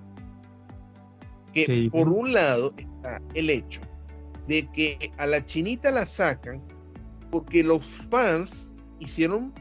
[1.53, 3.81] que por un lado está el hecho
[4.49, 6.59] de que a la chinita la sacan
[7.29, 9.53] porque los fans hicieron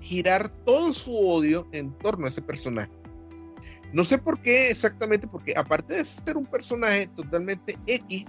[0.00, 2.90] girar todo su odio en torno a ese personaje.
[3.92, 8.24] No sé por qué exactamente, porque aparte de ser un personaje totalmente X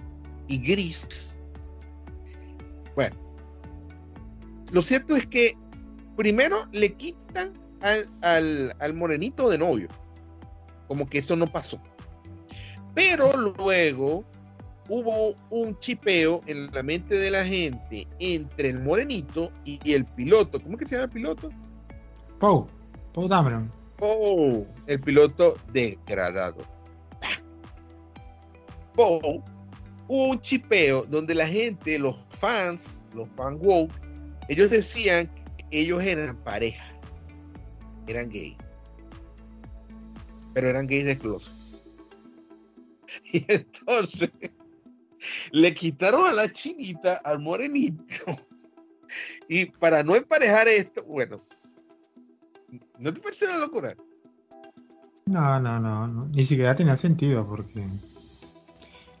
[0.48, 1.40] y gris,
[2.94, 3.16] bueno,
[4.70, 5.56] lo cierto es que
[6.14, 9.88] primero le quitan al, al morenito de novio,
[10.88, 11.80] como que eso no pasó.
[12.94, 14.24] Pero luego
[14.90, 20.60] hubo un chipeo en la mente de la gente entre el morenito y el piloto.
[20.60, 21.50] ¿Cómo que se llama el piloto?
[22.40, 22.66] Poe.
[23.12, 23.70] Poe Dameron.
[23.96, 26.64] Poe, el piloto degradado.
[28.94, 29.42] Poe,
[30.08, 33.94] hubo un chipeo donde la gente, los fans, los fan woke,
[34.48, 36.84] ellos decían que ellos eran pareja.
[38.08, 38.56] Eran gay.
[40.52, 41.52] Pero eran gays de closet.
[43.32, 44.30] Y entonces
[45.52, 48.04] le quitaron a la chinita al morenito.
[49.48, 51.36] Y para no emparejar esto, bueno,
[52.98, 53.94] ¿no te parece una locura?
[55.26, 56.26] No, no, no, no.
[56.26, 57.86] ni siquiera tenía sentido porque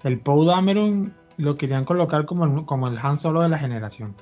[0.04, 4.14] el Poe Dameron lo querían colocar como el, como el Han Solo de la generación.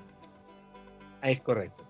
[1.22, 1.84] Es correcto.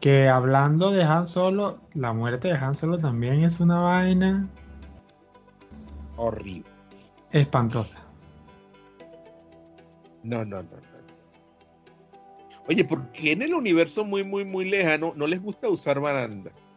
[0.00, 4.48] Que hablando de Han Solo, la muerte de Han Solo también es una vaina
[6.16, 6.70] horrible
[7.30, 8.07] espantosa.
[10.22, 10.88] No, no, no, no.
[12.68, 16.74] Oye, ¿por qué en el universo muy, muy, muy lejano no les gusta usar barandas?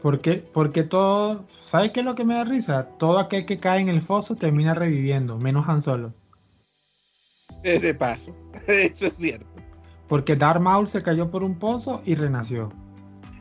[0.00, 2.88] Porque, porque todo, ¿sabes qué es lo que me da risa?
[2.98, 6.14] Todo aquel que cae en el foso termina reviviendo, menos Han Solo.
[7.62, 8.34] De paso,
[8.66, 9.46] eso es cierto.
[10.06, 12.72] Porque Darth Maul se cayó por un pozo y renació.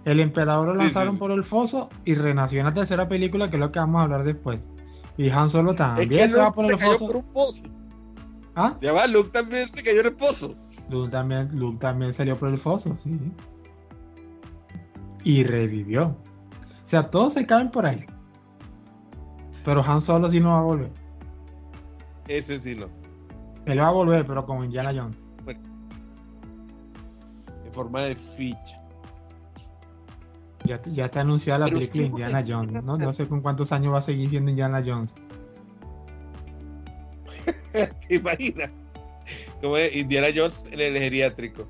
[0.04, 3.60] El emperador lo lanzaron por el foso y renació en la tercera película, que es
[3.60, 4.68] lo que vamos a hablar después.
[5.16, 7.08] Y Han Solo también se va por el foso.
[7.08, 7.77] Por un pozo.
[8.60, 8.76] ¿Ah?
[8.82, 10.56] Ya va, Luke también se cayó en el pozo.
[10.90, 13.12] Luke también, Luke también salió por el foso, sí.
[15.24, 16.08] Y revivió.
[16.08, 16.18] O
[16.84, 18.04] sea, todos se caen por ahí.
[19.64, 20.92] Pero Han Solo sí no va a volver.
[22.28, 22.88] Ese sí no.
[23.66, 25.28] Él va a volver, pero como Indiana Jones.
[25.46, 25.62] en
[27.74, 28.84] forma de ficha.
[30.66, 32.84] Ya, ya está anunciada la película Indiana Jones.
[32.84, 32.98] ¿no?
[32.98, 35.14] no sé con cuántos años va a seguir siendo Indiana Jones.
[38.08, 38.72] ¿Te imaginas?
[39.62, 41.68] Como Indiana Jones en el geriátrico.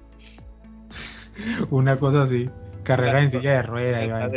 [1.69, 2.49] Una cosa así.
[2.83, 4.33] Carrera en silla de ruedas.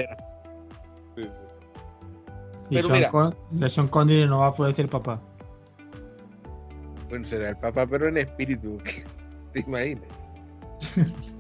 [2.71, 5.21] Y, Pero Sean, mira, Sean Connery no va a poder ser papá.
[7.09, 8.79] Bueno, será el papá, pero en espíritu.
[9.53, 10.05] ¿Te imaginas?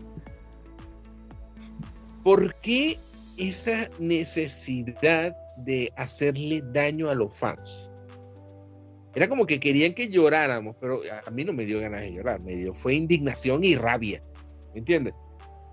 [2.24, 2.98] ¿Por qué
[3.38, 7.89] esa necesidad de hacerle daño a los fans?
[9.14, 12.40] Era como que querían que lloráramos, pero a mí no me dio ganas de llorar,
[12.40, 14.22] me dio, fue indignación y rabia,
[14.72, 15.14] ¿me entiendes?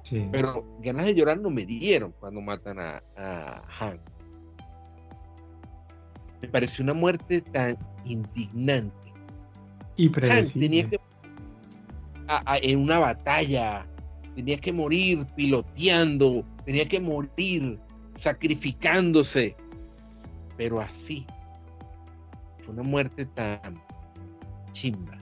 [0.04, 0.28] Sí.
[0.32, 4.00] Pero ganas de llorar no me dieron cuando matan a, a Han.
[6.41, 9.08] Me pareció una muerte tan indignante
[9.97, 11.00] y tenía que
[12.62, 13.88] en una batalla,
[14.36, 17.80] tenía que morir piloteando, tenía que morir
[18.15, 19.56] sacrificándose,
[20.58, 21.26] pero así.
[22.67, 23.82] Fue una muerte tan
[24.71, 25.17] chimba.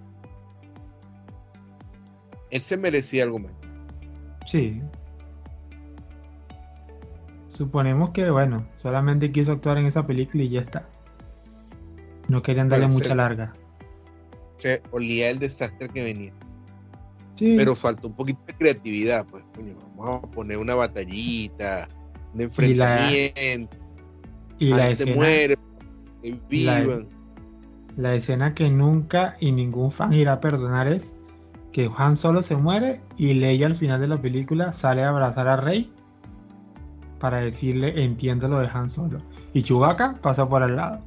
[2.49, 3.53] Él se merecía algo más.
[4.45, 4.81] Sí.
[7.47, 10.89] Suponemos que, bueno, solamente quiso actuar en esa película y ya está.
[12.27, 13.53] No querían darle mucha larga
[14.57, 16.33] se olía el desastre que venía.
[17.37, 19.43] Pero faltó un poquito de creatividad, pues,
[19.95, 21.87] vamos a poner una batallita,
[22.33, 23.77] un enfrentamiento,
[24.57, 25.57] y la, escena, se muere,
[27.97, 31.13] La, escena que nunca y ningún fan irá a perdonar es
[31.71, 35.47] que Han solo se muere y Leia al final de la película sale a abrazar
[35.47, 35.91] a Rey
[37.19, 39.21] para decirle entiendo lo de Han Solo.
[39.53, 40.99] Y Chewbacca pasa por al lado.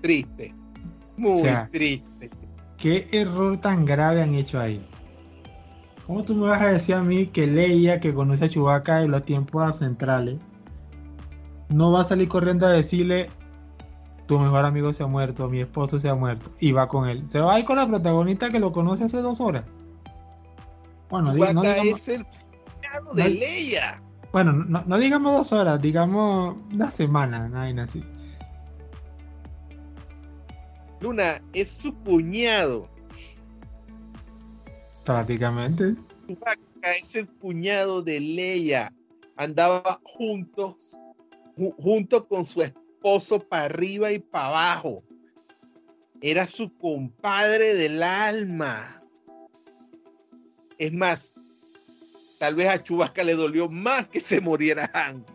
[0.00, 0.54] Triste.
[1.16, 2.30] Muy triste.
[2.76, 4.86] ¿Qué error tan grave han hecho ahí?
[6.06, 9.10] ¿Cómo tú me vas a decir a mí que Leia, que conoce a Chewbacca en
[9.10, 10.38] los tiempos centrales,
[11.68, 13.26] no va a salir corriendo a decirle
[14.26, 17.24] tu mejor amigo se ha muerto, mi esposo se ha muerto, y va con él?
[17.30, 19.64] Se va a ir con la protagonista que lo conoce hace dos horas.
[21.08, 22.26] Bueno, no es el
[23.14, 24.02] de Leia.
[24.32, 28.02] Bueno, no, digamos dos horas, digamos una semana, nada así.
[31.00, 32.88] Luna es su cuñado.
[35.04, 35.94] Prácticamente.
[36.82, 38.92] Es el cuñado de Leia.
[39.36, 40.98] Andaba juntos,
[41.78, 42.62] junto con su
[43.48, 45.04] para arriba y para abajo.
[46.20, 49.02] Era su compadre del alma.
[50.78, 51.34] Es más,
[52.38, 55.34] tal vez a Chubasca le dolió más que se muriera antes.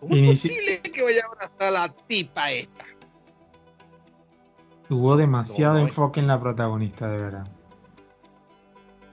[0.00, 2.84] ¿Cómo es posible que vaya a abrazar a la tipa esta?
[4.88, 7.50] Tuvo demasiado enfoque en la protagonista, de verdad.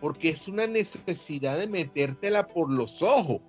[0.01, 3.41] Porque es una necesidad de metértela por los ojos.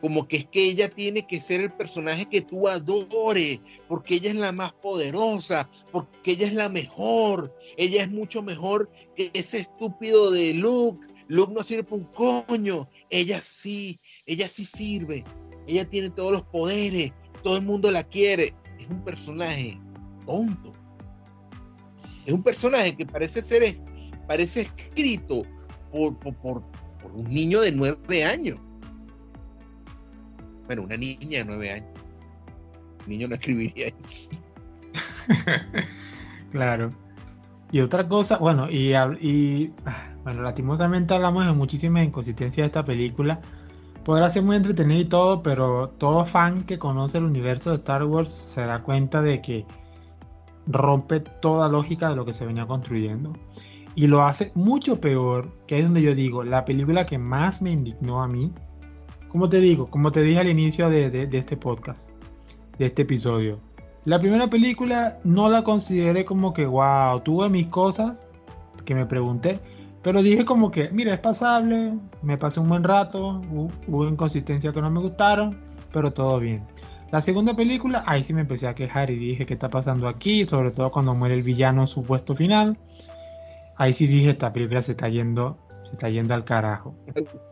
[0.00, 4.30] Como que es que ella tiene que ser el personaje que tú adores, porque ella
[4.30, 7.54] es la más poderosa, porque ella es la mejor.
[7.76, 11.06] Ella es mucho mejor que ese estúpido de Luke.
[11.28, 12.88] Luke no sirve un coño.
[13.10, 15.24] Ella sí, ella sí sirve.
[15.66, 17.12] Ella tiene todos los poderes.
[17.42, 18.54] Todo el mundo la quiere.
[18.78, 19.78] Es un personaje
[20.24, 20.72] tonto
[22.26, 23.76] es un personaje que parece ser,
[24.26, 25.42] parece escrito
[25.90, 26.62] por, por,
[27.14, 28.60] un niño de nueve años.
[30.70, 31.88] Bueno, una niña de nueve años.
[33.08, 34.28] Niño no escribiría eso.
[36.52, 36.90] claro.
[37.72, 39.72] Y otra cosa, bueno, y, y
[40.22, 43.40] bueno, lastimosamente hablamos de muchísimas inconsistencias de esta película.
[44.04, 48.04] Podrá ser muy entretenido y todo, pero todo fan que conoce el universo de Star
[48.04, 49.66] Wars se da cuenta de que
[50.68, 53.32] rompe toda lógica de lo que se venía construyendo.
[53.96, 57.72] Y lo hace mucho peor, que es donde yo digo, la película que más me
[57.72, 58.52] indignó a mí,
[59.30, 62.10] como te digo, como te dije al inicio de, este podcast,
[62.78, 63.60] de este episodio,
[64.04, 68.28] la primera película no la consideré como que, wow, tuve mis cosas,
[68.84, 69.60] que me pregunté.
[70.02, 73.42] Pero dije como que, mira, es pasable, me pasé un buen rato,
[73.86, 75.60] hubo inconsistencias que no me gustaron,
[75.92, 76.66] pero todo bien.
[77.12, 80.46] La segunda película, ahí sí me empecé a quejar y dije, ¿qué está pasando aquí?
[80.46, 82.78] Sobre todo cuando muere el villano en su puesto final.
[83.76, 86.94] Ahí sí dije, esta película se está yendo, se está yendo al carajo.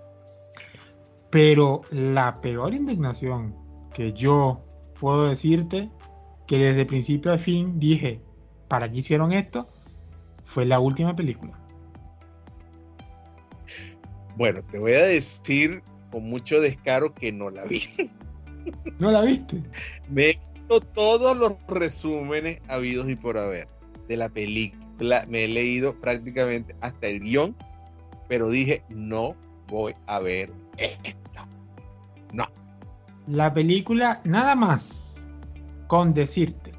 [1.30, 3.54] Pero la peor indignación
[3.92, 4.64] que yo
[4.98, 5.90] puedo decirte,
[6.46, 8.20] que desde principio a fin dije,
[8.68, 9.68] ¿para qué hicieron esto?
[10.44, 11.58] Fue la última película.
[14.36, 17.82] Bueno, te voy a decir con mucho descaro que no la vi.
[18.98, 19.62] ¿No la viste?
[20.10, 23.68] Me he visto todos los resúmenes habidos y por haber
[24.08, 25.24] de la película.
[25.28, 27.56] Me he leído prácticamente hasta el guion,
[28.28, 29.36] pero dije, no
[29.68, 31.40] voy a ver esto.
[32.32, 32.46] No.
[33.26, 35.26] La película, nada más
[35.88, 36.72] con decirte.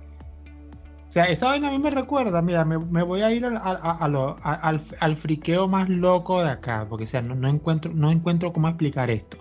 [1.10, 5.68] O sea, esa vaina a mí me recuerda, mira, me, voy a ir al, friqueo
[5.68, 9.38] más loco de acá, porque o sea, no, encuentro, no encuentro cómo explicar esto.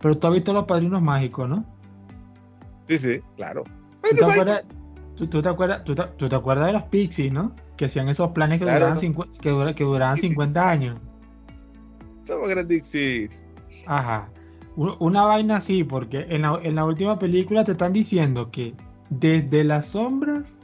[0.00, 1.64] Pero tú has visto los padrinos mágicos, ¿no?
[2.88, 3.62] Sí, sí, claro.
[4.02, 4.64] ¿Tú te, acuerdas,
[5.14, 7.54] tú, te acuerdas, tú, te, acuerdas, de los Pixies, ¿no?
[7.76, 10.98] Que hacían esos planes que, duraban, que, que, duraban 50 años.
[12.24, 13.46] Somos grandes.
[13.88, 14.30] Ajá.
[14.76, 18.74] Una vaina así, porque en la, en la última película te están diciendo que
[19.10, 20.54] desde las sombras,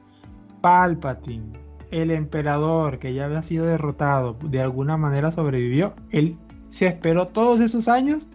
[0.61, 1.53] Palpatine,
[1.91, 5.95] el emperador que ya había sido derrotado, de alguna manera sobrevivió.
[6.11, 8.27] Él se esperó todos esos años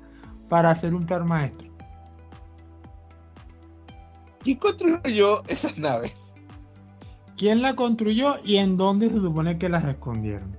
[0.50, 1.70] para hacer un plan maestro.
[4.40, 6.14] ¿Quién construyó esas naves?
[7.38, 10.59] ¿Quién la construyó y en dónde se supone que las escondieron?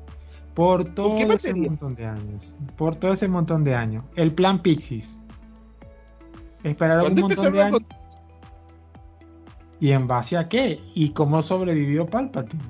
[0.60, 2.54] Por todo ese montón de años.
[2.76, 4.04] Por todo ese montón de años.
[4.14, 5.18] El plan Pixies.
[6.62, 7.80] Esperaron un montón de años.
[9.80, 10.78] ¿Y en base a qué?
[10.94, 12.62] ¿Y cómo sobrevivió Palpatine?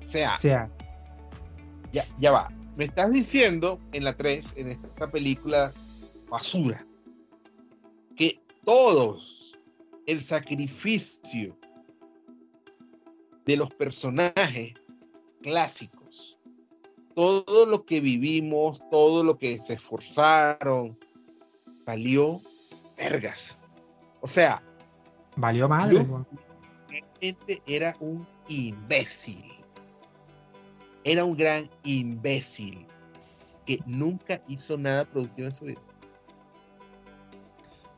[0.00, 0.36] Sea.
[0.38, 0.68] Sea.
[1.92, 2.48] Ya, ya va.
[2.76, 5.72] Me estás diciendo en la 3, en esta película
[6.28, 6.84] basura,
[8.16, 9.56] que todos
[10.08, 11.56] el sacrificio
[13.46, 14.74] de los personajes
[15.42, 16.38] clásicos,
[17.14, 20.98] todo lo que vivimos, todo lo que se esforzaron,
[21.86, 22.40] valió
[22.96, 23.58] vergas.
[24.20, 24.62] O sea,
[25.36, 26.26] valió mal.
[26.88, 29.44] Realmente era un imbécil.
[31.04, 32.84] Era un gran imbécil
[33.64, 35.80] que nunca hizo nada productivo en su vida.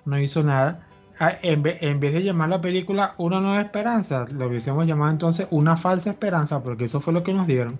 [0.05, 0.88] No hizo nada.
[1.21, 5.77] Ah, en, vez, de llamar la película Una nueva esperanza, lo hubiésemos llamado entonces Una
[5.77, 7.79] falsa esperanza, porque eso fue lo que nos dieron.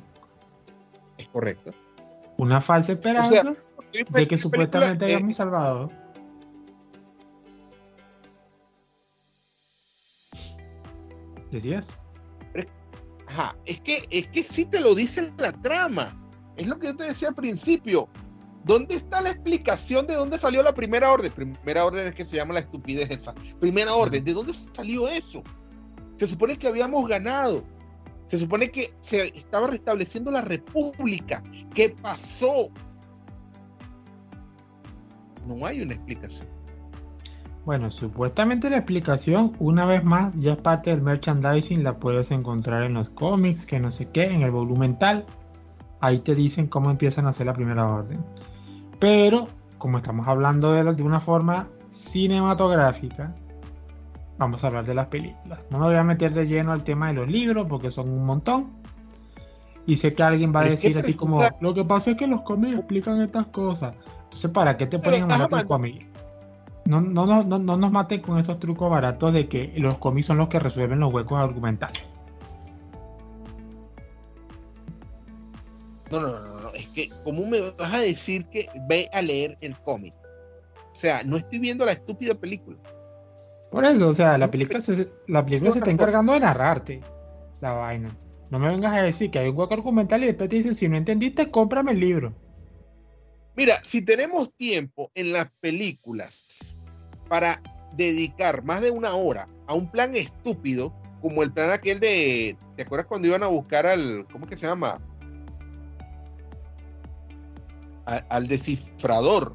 [1.19, 1.73] Es correcto.
[2.37, 3.55] Una falsa esperanza
[4.11, 5.91] de que supuestamente hayamos salvado.
[11.51, 11.89] ¿Decías?
[13.27, 16.15] Ajá, es que, es que sí te lo dice la trama.
[16.57, 18.09] Es lo que yo te decía al principio.
[18.69, 21.33] ¿Dónde está la explicación de dónde salió la primera orden?
[21.33, 23.35] Primera orden es que se llama la estupidez esa.
[23.59, 25.43] Primera orden, ¿de dónde salió eso?
[26.17, 27.65] Se supone que habíamos ganado.
[28.27, 31.43] Se supone que se estaba restableciendo la república.
[31.75, 32.69] ¿Qué pasó?
[35.47, 36.47] No hay una explicación.
[37.65, 42.83] Bueno, supuestamente la explicación, una vez más, ya es parte del merchandising, la puedes encontrar
[42.83, 45.25] en los cómics, que no sé qué, en el volumen tal.
[46.01, 48.23] Ahí te dicen cómo empiezan a hacer la primera orden.
[48.99, 53.35] Pero, como estamos hablando de, de una forma cinematográfica,
[54.39, 55.65] vamos a hablar de las películas.
[55.71, 58.25] No me voy a meter de lleno al tema de los libros porque son un
[58.25, 58.79] montón.
[59.87, 62.43] Y sé que alguien va a decir así como, lo que pasa es que los
[62.43, 63.95] cómics explican estas cosas.
[64.25, 66.07] Entonces, ¿para qué te ponen a matar el cómic?
[66.85, 70.27] No, no, no, no, no nos maten con esos trucos baratos de que los cómics
[70.27, 72.03] son los que resuelven los huecos argumentales.
[76.11, 76.48] No, no, no,
[77.25, 80.15] ¿cómo me vas a decir que ve a leer el cómic?
[80.91, 82.79] O sea, no estoy viendo la estúpida película.
[83.71, 87.01] Por eso, o sea, la película se, la película se está encargando de narrarte
[87.61, 88.17] la vaina.
[88.51, 90.89] No me vengas a decir que hay un hueco argumental y después te dicen, si
[90.89, 92.35] no entendiste, cómprame el libro.
[93.57, 96.79] Mira, si tenemos tiempo en las películas
[97.29, 97.61] para
[97.97, 102.85] dedicar más de una hora a un plan estúpido, como el plan aquel de, ¿te
[102.85, 105.01] acuerdas cuando iban a buscar al, ¿cómo que se llama?
[108.09, 109.55] Al descifrador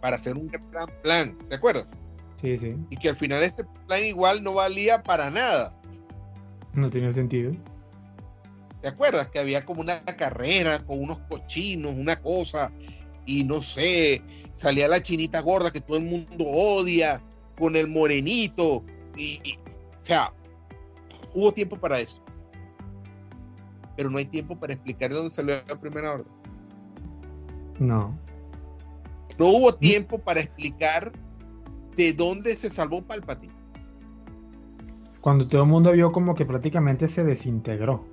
[0.00, 1.86] para hacer un gran plan, ¿te acuerdas?
[2.40, 2.76] Sí, sí.
[2.88, 5.76] Y que al final ese plan igual no valía para nada.
[6.72, 7.52] No tenía sentido.
[8.80, 9.28] ¿Te acuerdas?
[9.28, 12.72] Que había como una carrera con unos cochinos, una cosa,
[13.26, 14.22] y no sé,
[14.54, 17.22] salía la chinita gorda que todo el mundo odia,
[17.58, 18.84] con el morenito,
[19.16, 19.38] y,
[20.00, 20.32] O sea,
[21.34, 22.22] hubo tiempo para eso.
[23.96, 26.39] Pero no hay tiempo para explicar de dónde salió la primera orden.
[27.80, 28.16] No.
[29.38, 31.10] No hubo tiempo para explicar
[31.96, 33.54] de dónde se salvó Palpatine.
[35.20, 38.04] Cuando todo el mundo vio como que prácticamente se desintegró.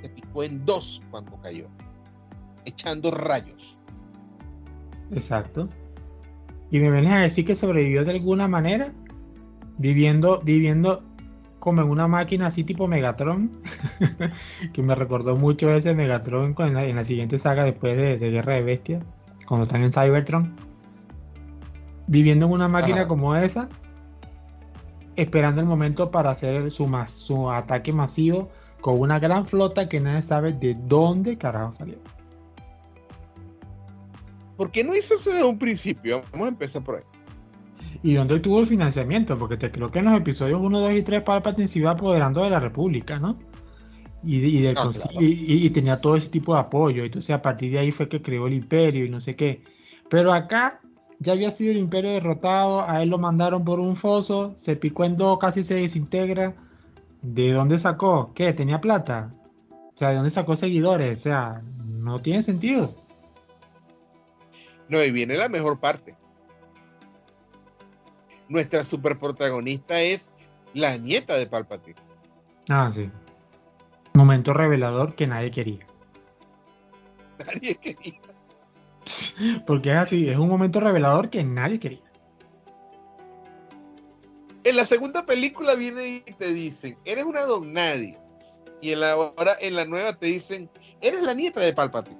[0.00, 1.66] Se picó en dos cuando cayó,
[2.64, 3.76] echando rayos.
[5.12, 5.68] Exacto.
[6.70, 8.92] Y me vienes a decir que sobrevivió de alguna manera,
[9.78, 11.02] viviendo, viviendo
[11.64, 13.50] como en una máquina así tipo Megatron,
[14.74, 18.52] que me recordó mucho ese Megatron en la, en la siguiente saga después de, Guerra
[18.52, 19.02] de Bestias,
[19.46, 20.54] cuando están en Cybertron.
[22.06, 23.70] Viviendo en una máquina como esa,
[25.16, 28.50] esperando el momento para hacer su, su ataque masivo
[28.82, 31.96] con una gran flota que nadie sabe de dónde carajo salió.
[34.58, 36.20] ¿Por qué no hizo eso desde un principio?
[36.30, 37.13] Vamos a empezar por ahí.
[38.04, 39.34] ¿Y dónde tuvo el financiamiento?
[39.38, 42.44] Porque te creo que en los episodios 1, 2 y 3 Palpatine se iba apoderando
[42.44, 43.38] de la República, ¿no?
[44.22, 47.02] Y, y, tenía todo ese tipo de apoyo.
[47.02, 49.62] Entonces a partir de ahí fue que creó el imperio y no sé qué.
[50.10, 50.82] Pero acá
[51.18, 55.06] ya había sido el imperio derrotado, a él lo mandaron por un foso, se picó
[55.06, 56.54] en dos, casi se desintegra.
[57.22, 58.32] ¿De dónde sacó?
[58.34, 58.52] ¿Qué?
[58.52, 59.32] ¿Tenía plata?
[59.70, 61.20] O sea, ¿de dónde sacó seguidores?
[61.20, 62.94] O sea, no tiene sentido.
[64.90, 66.18] No, y viene la mejor parte.
[68.48, 70.30] Nuestra superprotagonista es
[70.74, 72.00] la nieta de Palpatine.
[72.68, 73.10] Ah, sí.
[74.14, 75.86] Momento revelador que nadie quería.
[77.38, 78.20] Nadie quería.
[79.66, 82.02] Porque es así, es un momento revelador que nadie quería.
[84.64, 88.18] En la segunda película viene y te dicen, eres una don nadie.
[88.80, 90.70] Y en la, ahora en la nueva te dicen,
[91.02, 92.18] eres la nieta de Palpatine.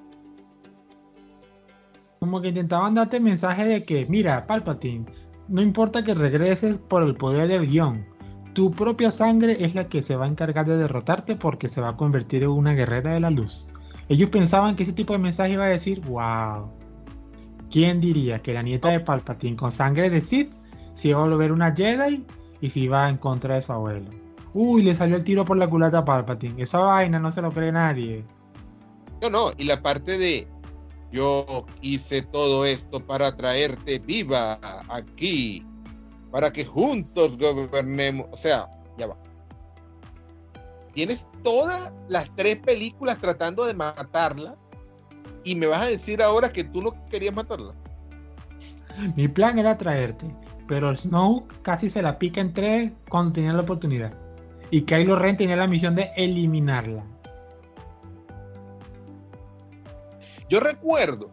[2.21, 5.07] Como que intentaban darte mensaje de que, mira, Palpatine,
[5.49, 8.07] no importa que regreses por el poder del guion,
[8.55, 11.91] tu propia sangre es la que se va a encargar de derrotarte porque se va
[11.91, 13.67] a convertir en una guerrera de la luz.
[14.09, 16.71] Ellos pensaban que ese tipo de mensaje iba a decir, wow,
[17.71, 20.53] ¿quién diría que la nieta de Palpatine con sangre de Sith
[20.95, 22.25] se iba a volver una Jedi
[22.61, 24.11] y se iba en contra de su abuelo?
[24.53, 26.63] Uy, le salió el tiro por la culata a Palpatine.
[26.63, 28.25] Esa vaina no se lo cree nadie.
[29.21, 30.47] No, no, y la parte de
[31.15, 34.59] yo hice todo esto para traerte viva
[34.89, 35.65] aquí,
[36.33, 38.27] para que juntos gobernemos.
[38.33, 39.17] O sea, ya va.
[40.93, 44.57] Tienes todas las tres películas tratando de matarla
[45.45, 47.75] y me vas a decir ahora que tú no querías matarla.
[49.17, 50.27] Mi plan era traerte,
[50.67, 54.13] pero Snow casi se la pica en tres cuando tenía la oportunidad.
[54.71, 57.05] Y Kylo Ren tenía la misión de eliminarla.
[60.49, 61.31] Yo recuerdo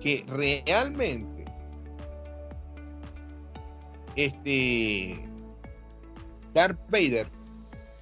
[0.00, 1.44] que realmente
[4.16, 5.28] este
[6.54, 7.28] Darth Vader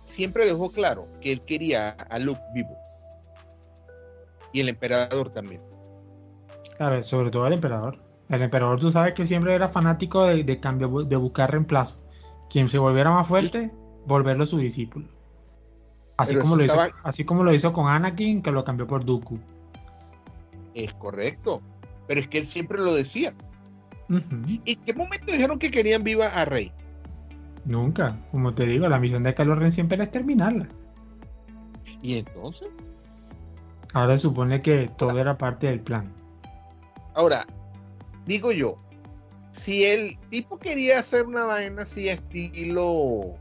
[0.05, 2.77] siempre dejó claro que él quería a Luke vivo.
[4.53, 5.63] Y el emperador también.
[6.77, 7.99] Claro, sobre todo el emperador.
[8.29, 12.03] El emperador, tú sabes que siempre era fanático de, cambio, de buscar reemplazo.
[12.49, 13.71] Quien se volviera más fuerte,
[14.07, 15.09] volverlo su discípulo.
[16.17, 19.39] Así como, lo hizo, así como lo hizo con Anakin, que lo cambió por Dooku.
[20.79, 21.61] Es correcto.
[22.07, 23.35] Pero es que él siempre lo decía.
[24.65, 26.73] ¿Y qué momento dijeron que querían viva a Rey?
[27.65, 28.17] Nunca.
[28.31, 30.69] Como te digo, la misión de Kylo Ren siempre es terminarla.
[32.01, 32.69] ¿Y entonces?
[33.93, 36.15] Ahora se supone que todo era parte del plan.
[37.15, 37.45] Ahora,
[38.25, 38.77] digo yo,
[39.51, 43.35] si el tipo quería hacer una vaina así estilo,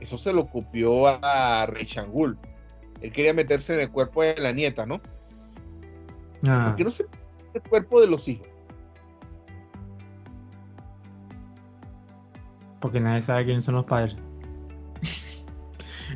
[0.00, 2.36] eso se lo copió a Rey Shangul.
[3.00, 5.00] Él quería meterse en el cuerpo de la nieta, ¿no?
[6.46, 6.66] Ah.
[6.68, 7.06] ¿Por qué no se
[7.54, 8.48] el cuerpo de los hijos?
[12.80, 14.16] Porque nadie sabe quiénes son los padres.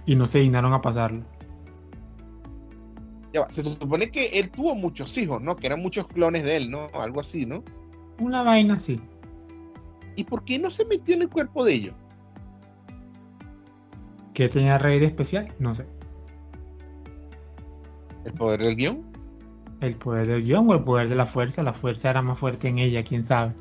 [0.06, 1.24] y no se dignaron a pasarlo
[3.50, 5.56] se supone que él tuvo muchos hijos, ¿no?
[5.56, 6.88] Que eran muchos clones de él, ¿no?
[6.94, 7.62] Algo así, ¿no?
[8.18, 9.00] Una vaina así.
[10.16, 11.94] ¿Y por qué no se metió en el cuerpo de ellos?
[14.34, 15.52] ¿Qué tenía Rey de especial?
[15.58, 15.86] No sé.
[18.24, 19.07] ¿El poder del guion?
[19.80, 21.62] El poder del guion o el poder de la fuerza.
[21.62, 23.54] La fuerza era más fuerte en ella, quién sabe.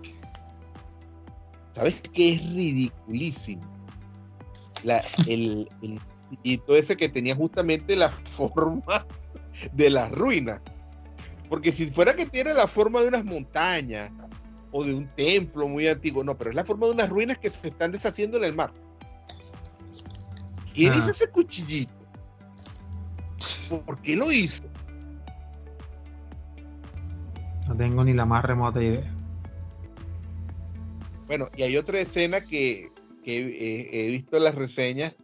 [1.74, 3.62] ¿Sabes qué es ridiculísimo?
[5.28, 5.70] el,
[6.44, 9.06] y todo ese que tenía justamente la forma
[9.74, 10.62] de las ruinas.
[11.50, 14.12] Porque si fuera que tiene la forma de unas montañas
[14.72, 17.50] o de un templo muy antiguo, no, pero es la forma de unas ruinas que
[17.50, 18.74] se están deshaciendo en el mar.
[20.74, 20.98] ¿Quién ah.
[20.98, 21.94] hizo ese cuchillito?
[23.86, 24.64] ¿Por qué lo hizo?
[27.68, 29.04] No tengo ni la más remota idea.
[31.28, 32.90] Bueno, y hay otra escena que,
[33.24, 35.18] que he visto las reseñas,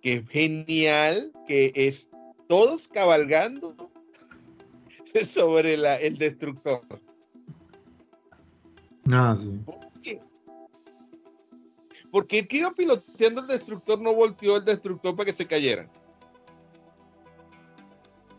[0.00, 2.08] que es genial, que es
[2.48, 3.76] todos cabalgando
[5.26, 6.80] sobre el destructor.
[9.04, 9.60] No, sí.
[9.64, 10.20] ¿Por qué?
[12.10, 15.88] Porque el que iba piloteando el destructor no volteó el destructor para que se cayera.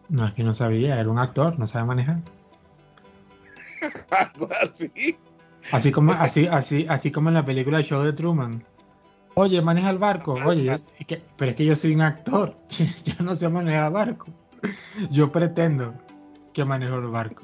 [0.09, 2.21] No, es que no sabía, era un actor, no sabe manejar.
[4.11, 5.17] Algo así.
[5.71, 8.65] Así como, así, así, así como en la película Show de Truman.
[9.35, 10.33] Oye, maneja el barco.
[10.45, 10.81] Oye,
[11.37, 12.57] pero es que yo soy un actor.
[13.05, 14.25] Yo no sé manejar barco.
[15.09, 15.95] Yo pretendo
[16.53, 17.43] que manejo el barco.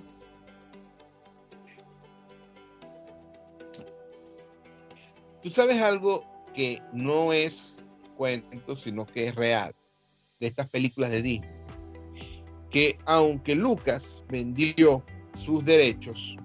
[5.41, 7.85] Tú sabes algo que no es
[8.17, 9.73] cuento, sino que es real
[10.39, 11.49] de estas películas de Disney.
[12.69, 15.03] Que aunque Lucas vendió
[15.37, 16.37] sus derechos,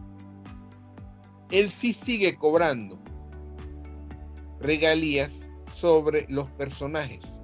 [1.50, 2.98] él sí sigue cobrando
[4.60, 7.40] regalías sobre los personajes.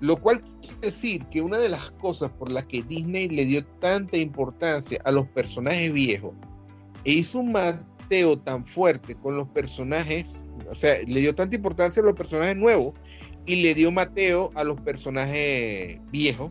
[0.00, 3.64] Lo cual quiere decir que una de las cosas por las que Disney le dio
[3.78, 6.32] tanta importancia a los personajes viejos
[7.04, 12.02] e hizo un mateo tan fuerte con los personajes, o sea, le dio tanta importancia
[12.02, 12.94] a los personajes nuevos
[13.46, 16.50] y le dio mateo a los personajes viejos,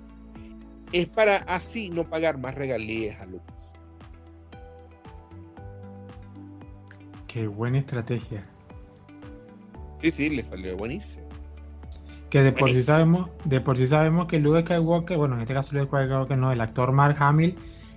[0.92, 3.74] es para así no pagar más regalías a Lucas.
[7.28, 8.44] Qué buena estrategia.
[10.02, 11.28] Sí, sí, le salió buenísimo.
[12.30, 15.54] Que de por sí sabemos, de por sí sabemos que Luke Skywalker, bueno, en este
[15.54, 17.56] caso Luke Skywalker no, el actor Mark Hamill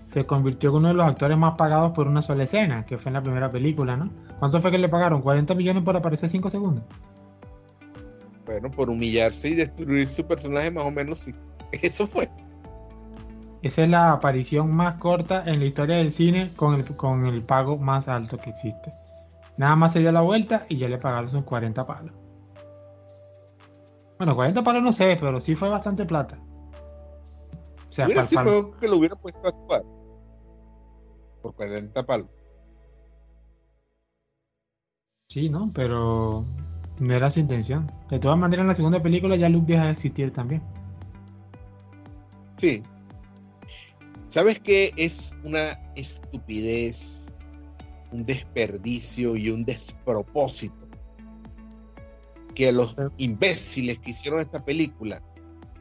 [0.09, 3.11] se convirtió en uno de los actores más pagados por una sola escena, que fue
[3.11, 4.11] en la primera película, ¿no?
[4.39, 5.23] ¿Cuánto fue que le pagaron?
[5.23, 6.85] ¿40 millones por aparecer 5 segundos?
[8.47, 11.33] Bueno, por humillarse y destruir su personaje más o menos sí.
[11.83, 12.29] Eso fue.
[13.65, 17.43] Esa es la aparición más corta en la historia del cine con el, con el
[17.43, 18.93] pago más alto que existe.
[19.57, 22.13] Nada más se dio la vuelta y ya le pagaron sus 40 palos.
[24.19, 26.39] Bueno, 40 palos no sé, pero sí fue bastante plata.
[27.89, 29.83] O sea, hubiera sido que lo hubiera puesto a actuar.
[31.41, 32.29] Por 40 palos.
[35.31, 35.73] Sí, ¿no?
[35.73, 36.45] Pero
[37.01, 37.91] no era su intención.
[38.11, 40.63] De todas maneras, en la segunda película ya Luke deja de existir también.
[42.59, 42.83] Sí.
[44.35, 44.93] ¿Sabes qué?
[44.97, 47.33] Es una estupidez
[48.11, 50.89] un desperdicio y un despropósito
[52.53, 55.23] que a los imbéciles que hicieron esta película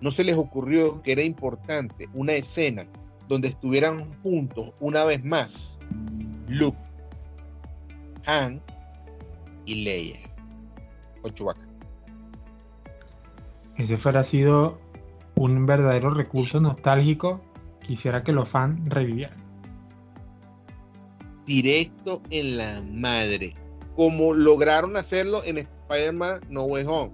[0.02, 2.84] no se les ocurrió que era importante una escena
[3.28, 5.80] donde estuvieran juntos una vez más
[6.48, 6.78] Luke,
[8.28, 8.62] Han
[9.66, 10.20] y Leia
[11.24, 11.68] con Chewbacca.
[13.78, 14.80] Ese fuera sido
[15.34, 17.42] un verdadero recurso nostálgico.
[17.84, 19.44] Quisiera que los fans revivieran
[21.46, 23.54] directo en la madre,
[23.96, 27.12] como lograron hacerlo en Spider-Man No Way Home.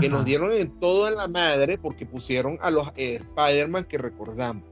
[0.00, 4.62] Que nos dieron en todo en la madre porque pusieron a los Spider-Man que recordamos.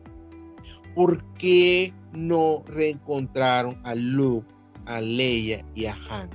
[0.95, 4.47] ¿Por qué no reencontraron a Luke,
[4.85, 6.31] a Leia y a Han?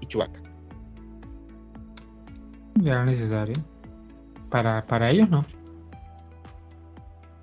[0.00, 0.40] Y Chewbacca.
[2.84, 3.54] Era necesario.
[4.52, 5.44] Para, para ellos no.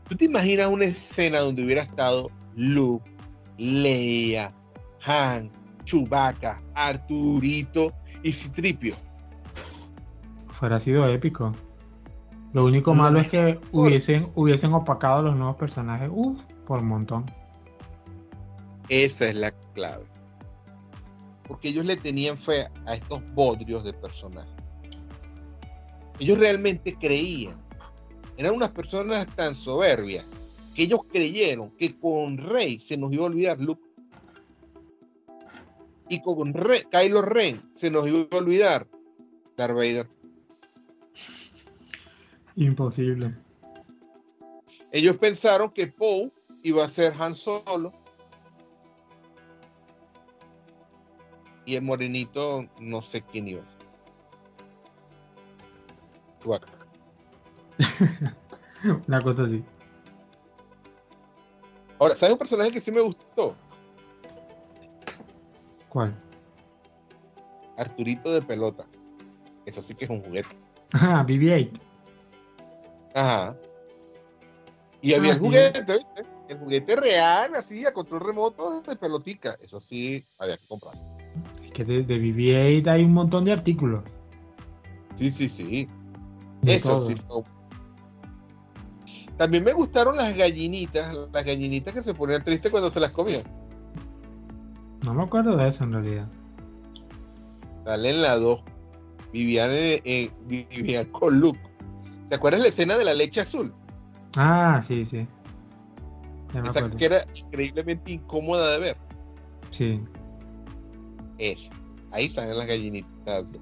[0.07, 3.12] ¿Tú te imaginas una escena donde hubiera estado Luke,
[3.57, 4.51] Leia,
[5.05, 5.51] Han,
[5.86, 7.91] Chewbacca, Arturito
[8.22, 8.95] y Citripio?
[10.53, 11.51] Fuera sido épico.
[12.53, 16.10] Lo único malo es que hubiesen, hubiesen opacado a los nuevos personajes.
[16.12, 17.26] Uf, por un montón.
[18.88, 20.05] Esa es la clave.
[21.47, 24.59] Porque ellos le tenían fe a estos bodrios de personajes.
[26.20, 27.70] Ellos realmente creían
[28.39, 30.26] eran unas personas tan soberbias
[30.74, 33.84] que ellos creyeron que con Rey se nos iba a olvidar Luke.
[36.07, 38.88] Y con Rey, Kylo Ren se nos iba a olvidar
[39.57, 40.07] Darth Vader.
[42.55, 43.36] Imposible.
[44.93, 46.32] Ellos pensaron que Poe
[46.63, 47.91] iba a ser Han Solo.
[51.65, 53.88] Y el morenito no sé quién iba a ser.
[59.07, 59.63] Una cosa así.
[61.99, 63.55] Ahora, ¿sabes un personaje que sí me gustó?
[65.89, 66.15] ¿Cuál?
[67.77, 68.85] Arturito de pelota.
[69.65, 70.57] Eso sí que es un juguete.
[70.93, 71.79] Ah, BB-8.
[73.13, 73.57] Ajá.
[75.01, 76.21] Y había ah, el juguete, ¿viste?
[76.47, 79.55] El juguete real, así, a control remoto de pelotica.
[79.61, 80.95] Eso sí, había que comprar.
[81.63, 84.03] Es que de, de BB-8 hay un montón de artículos.
[85.15, 85.87] Sí, sí, sí.
[86.66, 87.43] Eso sí fue
[89.39, 93.43] también me gustaron las gallinitas, las gallinitas que se ponían tristes cuando se las comían.
[95.05, 96.28] No me acuerdo de eso en realidad.
[97.86, 98.62] Sale en la 2.
[99.32, 101.60] Vivían, en, vivían con Luke.
[102.28, 103.74] ¿Te acuerdas la escena de la leche azul?
[104.36, 105.26] Ah, sí, sí.
[106.53, 108.97] Esa que era increíblemente incómoda de ver.
[109.72, 110.03] Sí.
[111.38, 111.70] Es.
[112.12, 113.53] Ahí salen las gallinitas.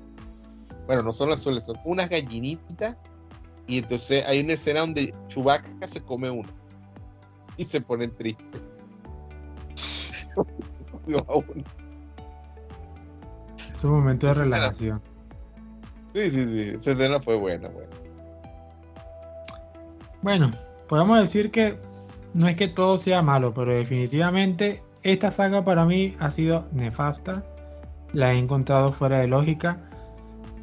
[0.88, 2.98] Bueno, no son azules, son unas gallinitas.
[3.68, 6.50] Y entonces hay una escena donde Chewbacca se come uno.
[7.58, 8.64] Y se ponen tristes.
[13.74, 15.02] es un momento de relajación.
[16.14, 16.76] Sí, sí, sí.
[16.78, 17.90] Esa escena fue buena, buena.
[20.22, 20.52] Bueno,
[20.88, 21.78] podemos decir que
[22.34, 27.44] no es que todo sea malo, pero definitivamente esta saga para mí ha sido nefasta.
[28.14, 29.87] La he encontrado fuera de lógica.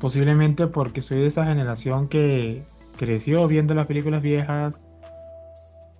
[0.05, 2.67] Posiblemente porque soy de esa generación que
[2.99, 4.85] creció viendo las películas viejas.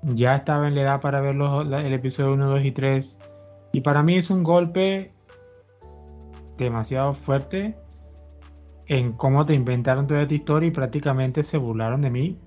[0.03, 3.19] Ya estaba en la edad para ver el episodio 1, 2 y 3.
[3.73, 5.15] Y para mí es un golpe
[6.59, 7.79] demasiado fuerte
[8.89, 12.39] en cómo te inventaron toda esta historia y prácticamente se burlaron de mí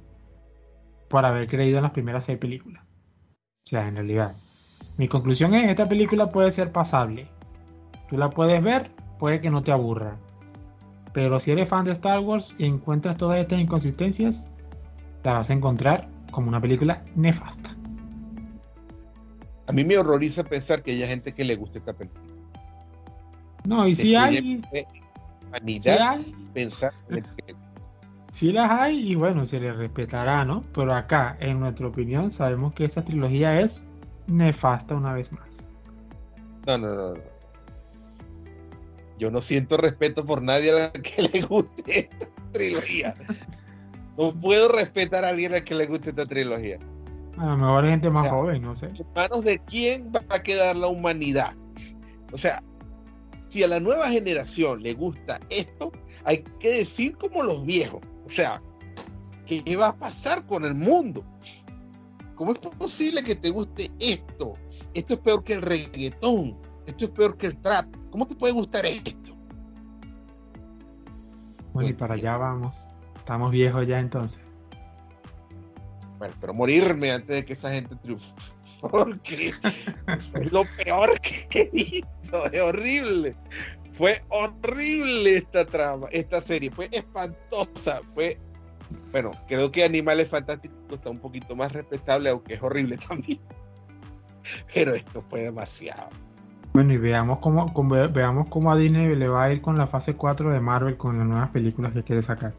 [1.07, 2.83] por haber creído en las primeras seis películas.
[3.65, 4.35] O sea, en realidad.
[4.97, 7.27] Mi conclusión es, esta película puede ser pasable.
[8.09, 10.19] Tú la puedes ver, puede que no te aburra.
[11.17, 14.47] Pero si eres fan de Star Wars y encuentras todas estas inconsistencias,
[15.23, 17.75] la vas a encontrar como una película nefasta.
[19.65, 22.23] A mí me horroriza pensar que haya gente que le guste esta película.
[23.65, 24.61] No, y si hay...
[25.49, 26.19] Vanidad,
[26.53, 26.93] pensar
[28.31, 30.61] Sí las hay y bueno, se les respetará, ¿no?
[30.71, 33.87] Pero acá, en nuestra opinión, sabemos que esta trilogía es
[34.27, 35.49] nefasta una vez más.
[36.67, 37.36] No, no, no.
[39.17, 43.15] Yo no siento respeto por nadie a la que le guste esta trilogía.
[44.17, 46.79] No puedo respetar a alguien a que le guste esta trilogía.
[47.37, 48.87] A lo mejor hay gente más joven, no sé.
[48.87, 51.55] ¿En manos de quién va a quedar la humanidad?
[52.33, 52.63] O sea,
[53.49, 55.91] si a la nueva generación le gusta esto,
[56.25, 58.01] hay que decir como los viejos.
[58.25, 58.61] O sea,
[59.45, 61.23] ¿qué va a pasar con el mundo?
[62.35, 64.53] ¿Cómo es posible que te guste esto?
[64.93, 66.57] Esto es peor que el reggaetón.
[66.87, 67.85] Esto es peor que el trap.
[68.09, 69.37] ¿Cómo te puede gustar esto?
[71.73, 72.87] Bueno, y para allá vamos.
[73.17, 74.39] Estamos viejos ya entonces.
[76.17, 78.25] Bueno, pero morirme antes de que esa gente triunfe.
[78.81, 79.51] Porque
[80.41, 81.19] es lo peor
[81.49, 82.45] que he visto.
[82.51, 83.35] Es horrible.
[83.91, 86.71] Fue horrible esta trama, esta serie.
[86.71, 87.99] Fue espantosa.
[88.13, 88.39] Fue.
[89.11, 93.41] Bueno, creo que Animales Fantásticos está un poquito más respetable, aunque es horrible también.
[94.73, 96.09] Pero esto fue demasiado.
[96.77, 97.73] Bueno, y veamos cómo,
[98.13, 101.17] veamos cómo a Disney le va a ir con la fase 4 de Marvel con
[101.17, 102.53] las nuevas películas que quiere sacar.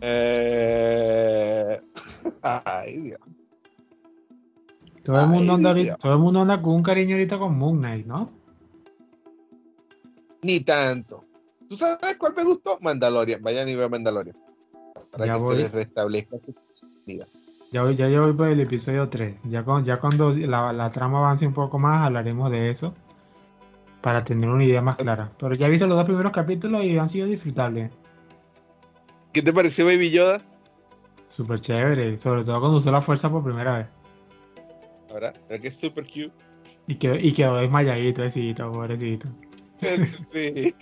[0.00, 1.78] Eh...
[2.42, 3.20] Ay, Dios.
[5.04, 8.06] Todo el, mundo anda todo el mundo anda con un cariño ahorita con Moon Knight,
[8.06, 8.30] ¿no?
[10.40, 11.22] Ni tanto.
[11.68, 12.78] ¿Tú sabes cuál me gustó?
[12.80, 13.42] Mandalorian.
[13.42, 14.38] Vayan y vean Mandalorian.
[15.12, 16.54] Para que se les restablezca su
[17.04, 17.28] vida.
[17.76, 19.34] Ya voy, ya voy por el episodio 3.
[19.50, 22.94] Ya, ya cuando la, trama avance un poco más, hablaremos de eso.
[24.00, 25.30] Para tener una idea más clara.
[25.38, 27.90] Pero ya he visto los dos primeros capítulos y han sido disfrutables.
[29.30, 30.42] ¿Qué te pareció Baby Yoda?
[31.28, 32.16] Súper chévere.
[32.16, 33.88] Sobre todo cuando usó la fuerza por primera vez.
[35.12, 35.34] ¿Verdad?
[35.60, 36.32] que es súper cute.
[36.86, 39.28] Y quedó, y quedó desmayadito, pobrecito.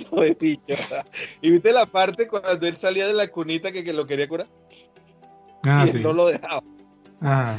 [1.42, 4.46] ¿Y viste la parte cuando él salía de la cunita que, lo quería curar?
[5.64, 6.62] Ah, y él no lo dejaba.
[7.24, 7.58] Ah.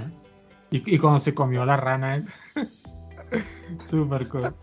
[0.71, 2.23] Y, cuando se comió la rana, ¿eh?
[3.89, 4.53] super cool.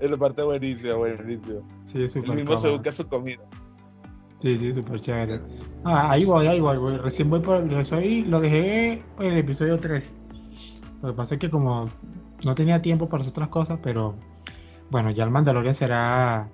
[0.00, 1.60] Esa parte buenísima, buenísima.
[1.84, 3.42] Sí, super El mismo se busca su comida.
[4.40, 5.40] Sí, sí, súper chévere.
[5.84, 9.76] Ah, ahí voy, ahí voy, Recién voy por eso ahí, lo dejé en el episodio
[9.76, 10.04] 3.
[11.02, 11.86] Lo que pasa es que como
[12.44, 14.16] no tenía tiempo para hacer otras cosas, pero
[14.90, 16.50] bueno, ya el Mandalorian será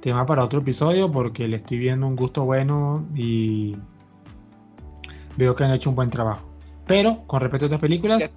[0.00, 3.76] tema para otro episodio porque le estoy viendo un gusto bueno y
[5.36, 6.42] veo que han hecho un buen trabajo.
[6.86, 8.34] Pero con respecto a estas películas...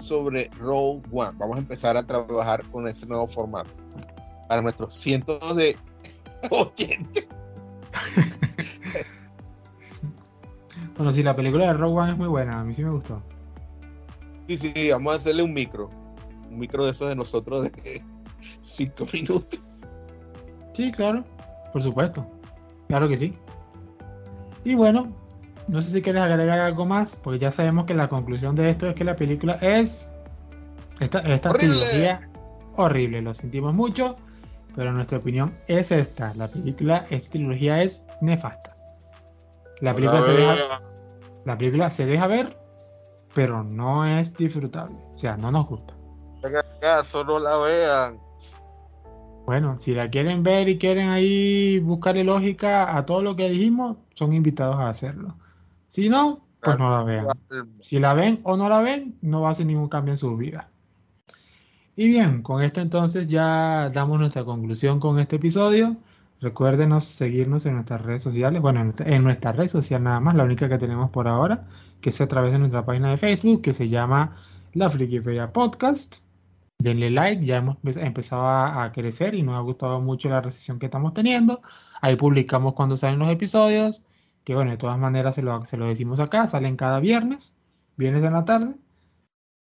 [0.00, 3.70] Sobre Rogue One, vamos a empezar a trabajar con ese nuevo formato
[4.48, 5.76] para nuestros cientos de
[6.50, 7.26] oyentes.
[10.96, 13.22] bueno, sí, la película de Rogue One es muy buena, a mí sí me gustó.
[14.46, 15.88] Sí, sí, vamos a hacerle un micro
[16.54, 17.72] un micro de esos de nosotros de
[18.62, 19.62] 5 minutos.
[20.72, 21.24] Sí, claro,
[21.72, 22.26] por supuesto.
[22.88, 23.36] Claro que sí.
[24.64, 25.12] Y bueno,
[25.68, 28.88] no sé si quieres agregar algo más, porque ya sabemos que la conclusión de esto
[28.88, 30.12] es que la película es
[31.00, 32.28] esta, esta trilogía
[32.76, 34.16] horrible, lo sentimos mucho,
[34.74, 36.32] pero nuestra opinión es esta.
[36.34, 38.76] La película, esta trilogía es nefasta.
[39.80, 40.80] La película, se deja,
[41.44, 42.56] la película se deja ver,
[43.34, 44.96] pero no es disfrutable.
[45.14, 45.94] O sea, no nos gusta.
[46.80, 48.18] caso, no la vean.
[49.46, 53.98] Bueno, si la quieren ver y quieren ahí buscarle lógica a todo lo que dijimos,
[54.14, 55.36] son invitados a hacerlo.
[55.94, 57.28] Si no, pues no la vean.
[57.80, 60.36] Si la ven o no la ven, no va a hacer ningún cambio en su
[60.36, 60.68] vida.
[61.94, 65.96] Y bien, con esto entonces ya damos nuestra conclusión con este episodio.
[66.40, 70.68] Recuérdenos seguirnos en nuestras redes sociales, bueno, en nuestra, red social nada más, la única
[70.68, 71.68] que tenemos por ahora,
[72.00, 74.34] que es a través de nuestra página de Facebook, que se llama
[74.72, 76.16] La Frikipedia Podcast.
[76.80, 80.86] Denle like, ya hemos empezado a, crecer y nos ha gustado mucho la recepción que
[80.86, 81.62] estamos teniendo.
[82.00, 84.04] Ahí publicamos cuando salen los episodios,
[84.44, 87.54] que bueno, de todas maneras se lo, se lo decimos acá, salen cada viernes,
[87.96, 88.74] viernes de la tarde,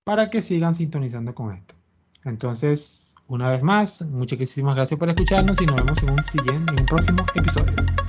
[0.04, 1.76] para que sigan sintonizando con esto.
[2.24, 6.80] Entonces, una vez más, muchísimas gracias por escucharnos y nos vemos en un siguiente, en
[6.80, 8.01] un próximo episodio.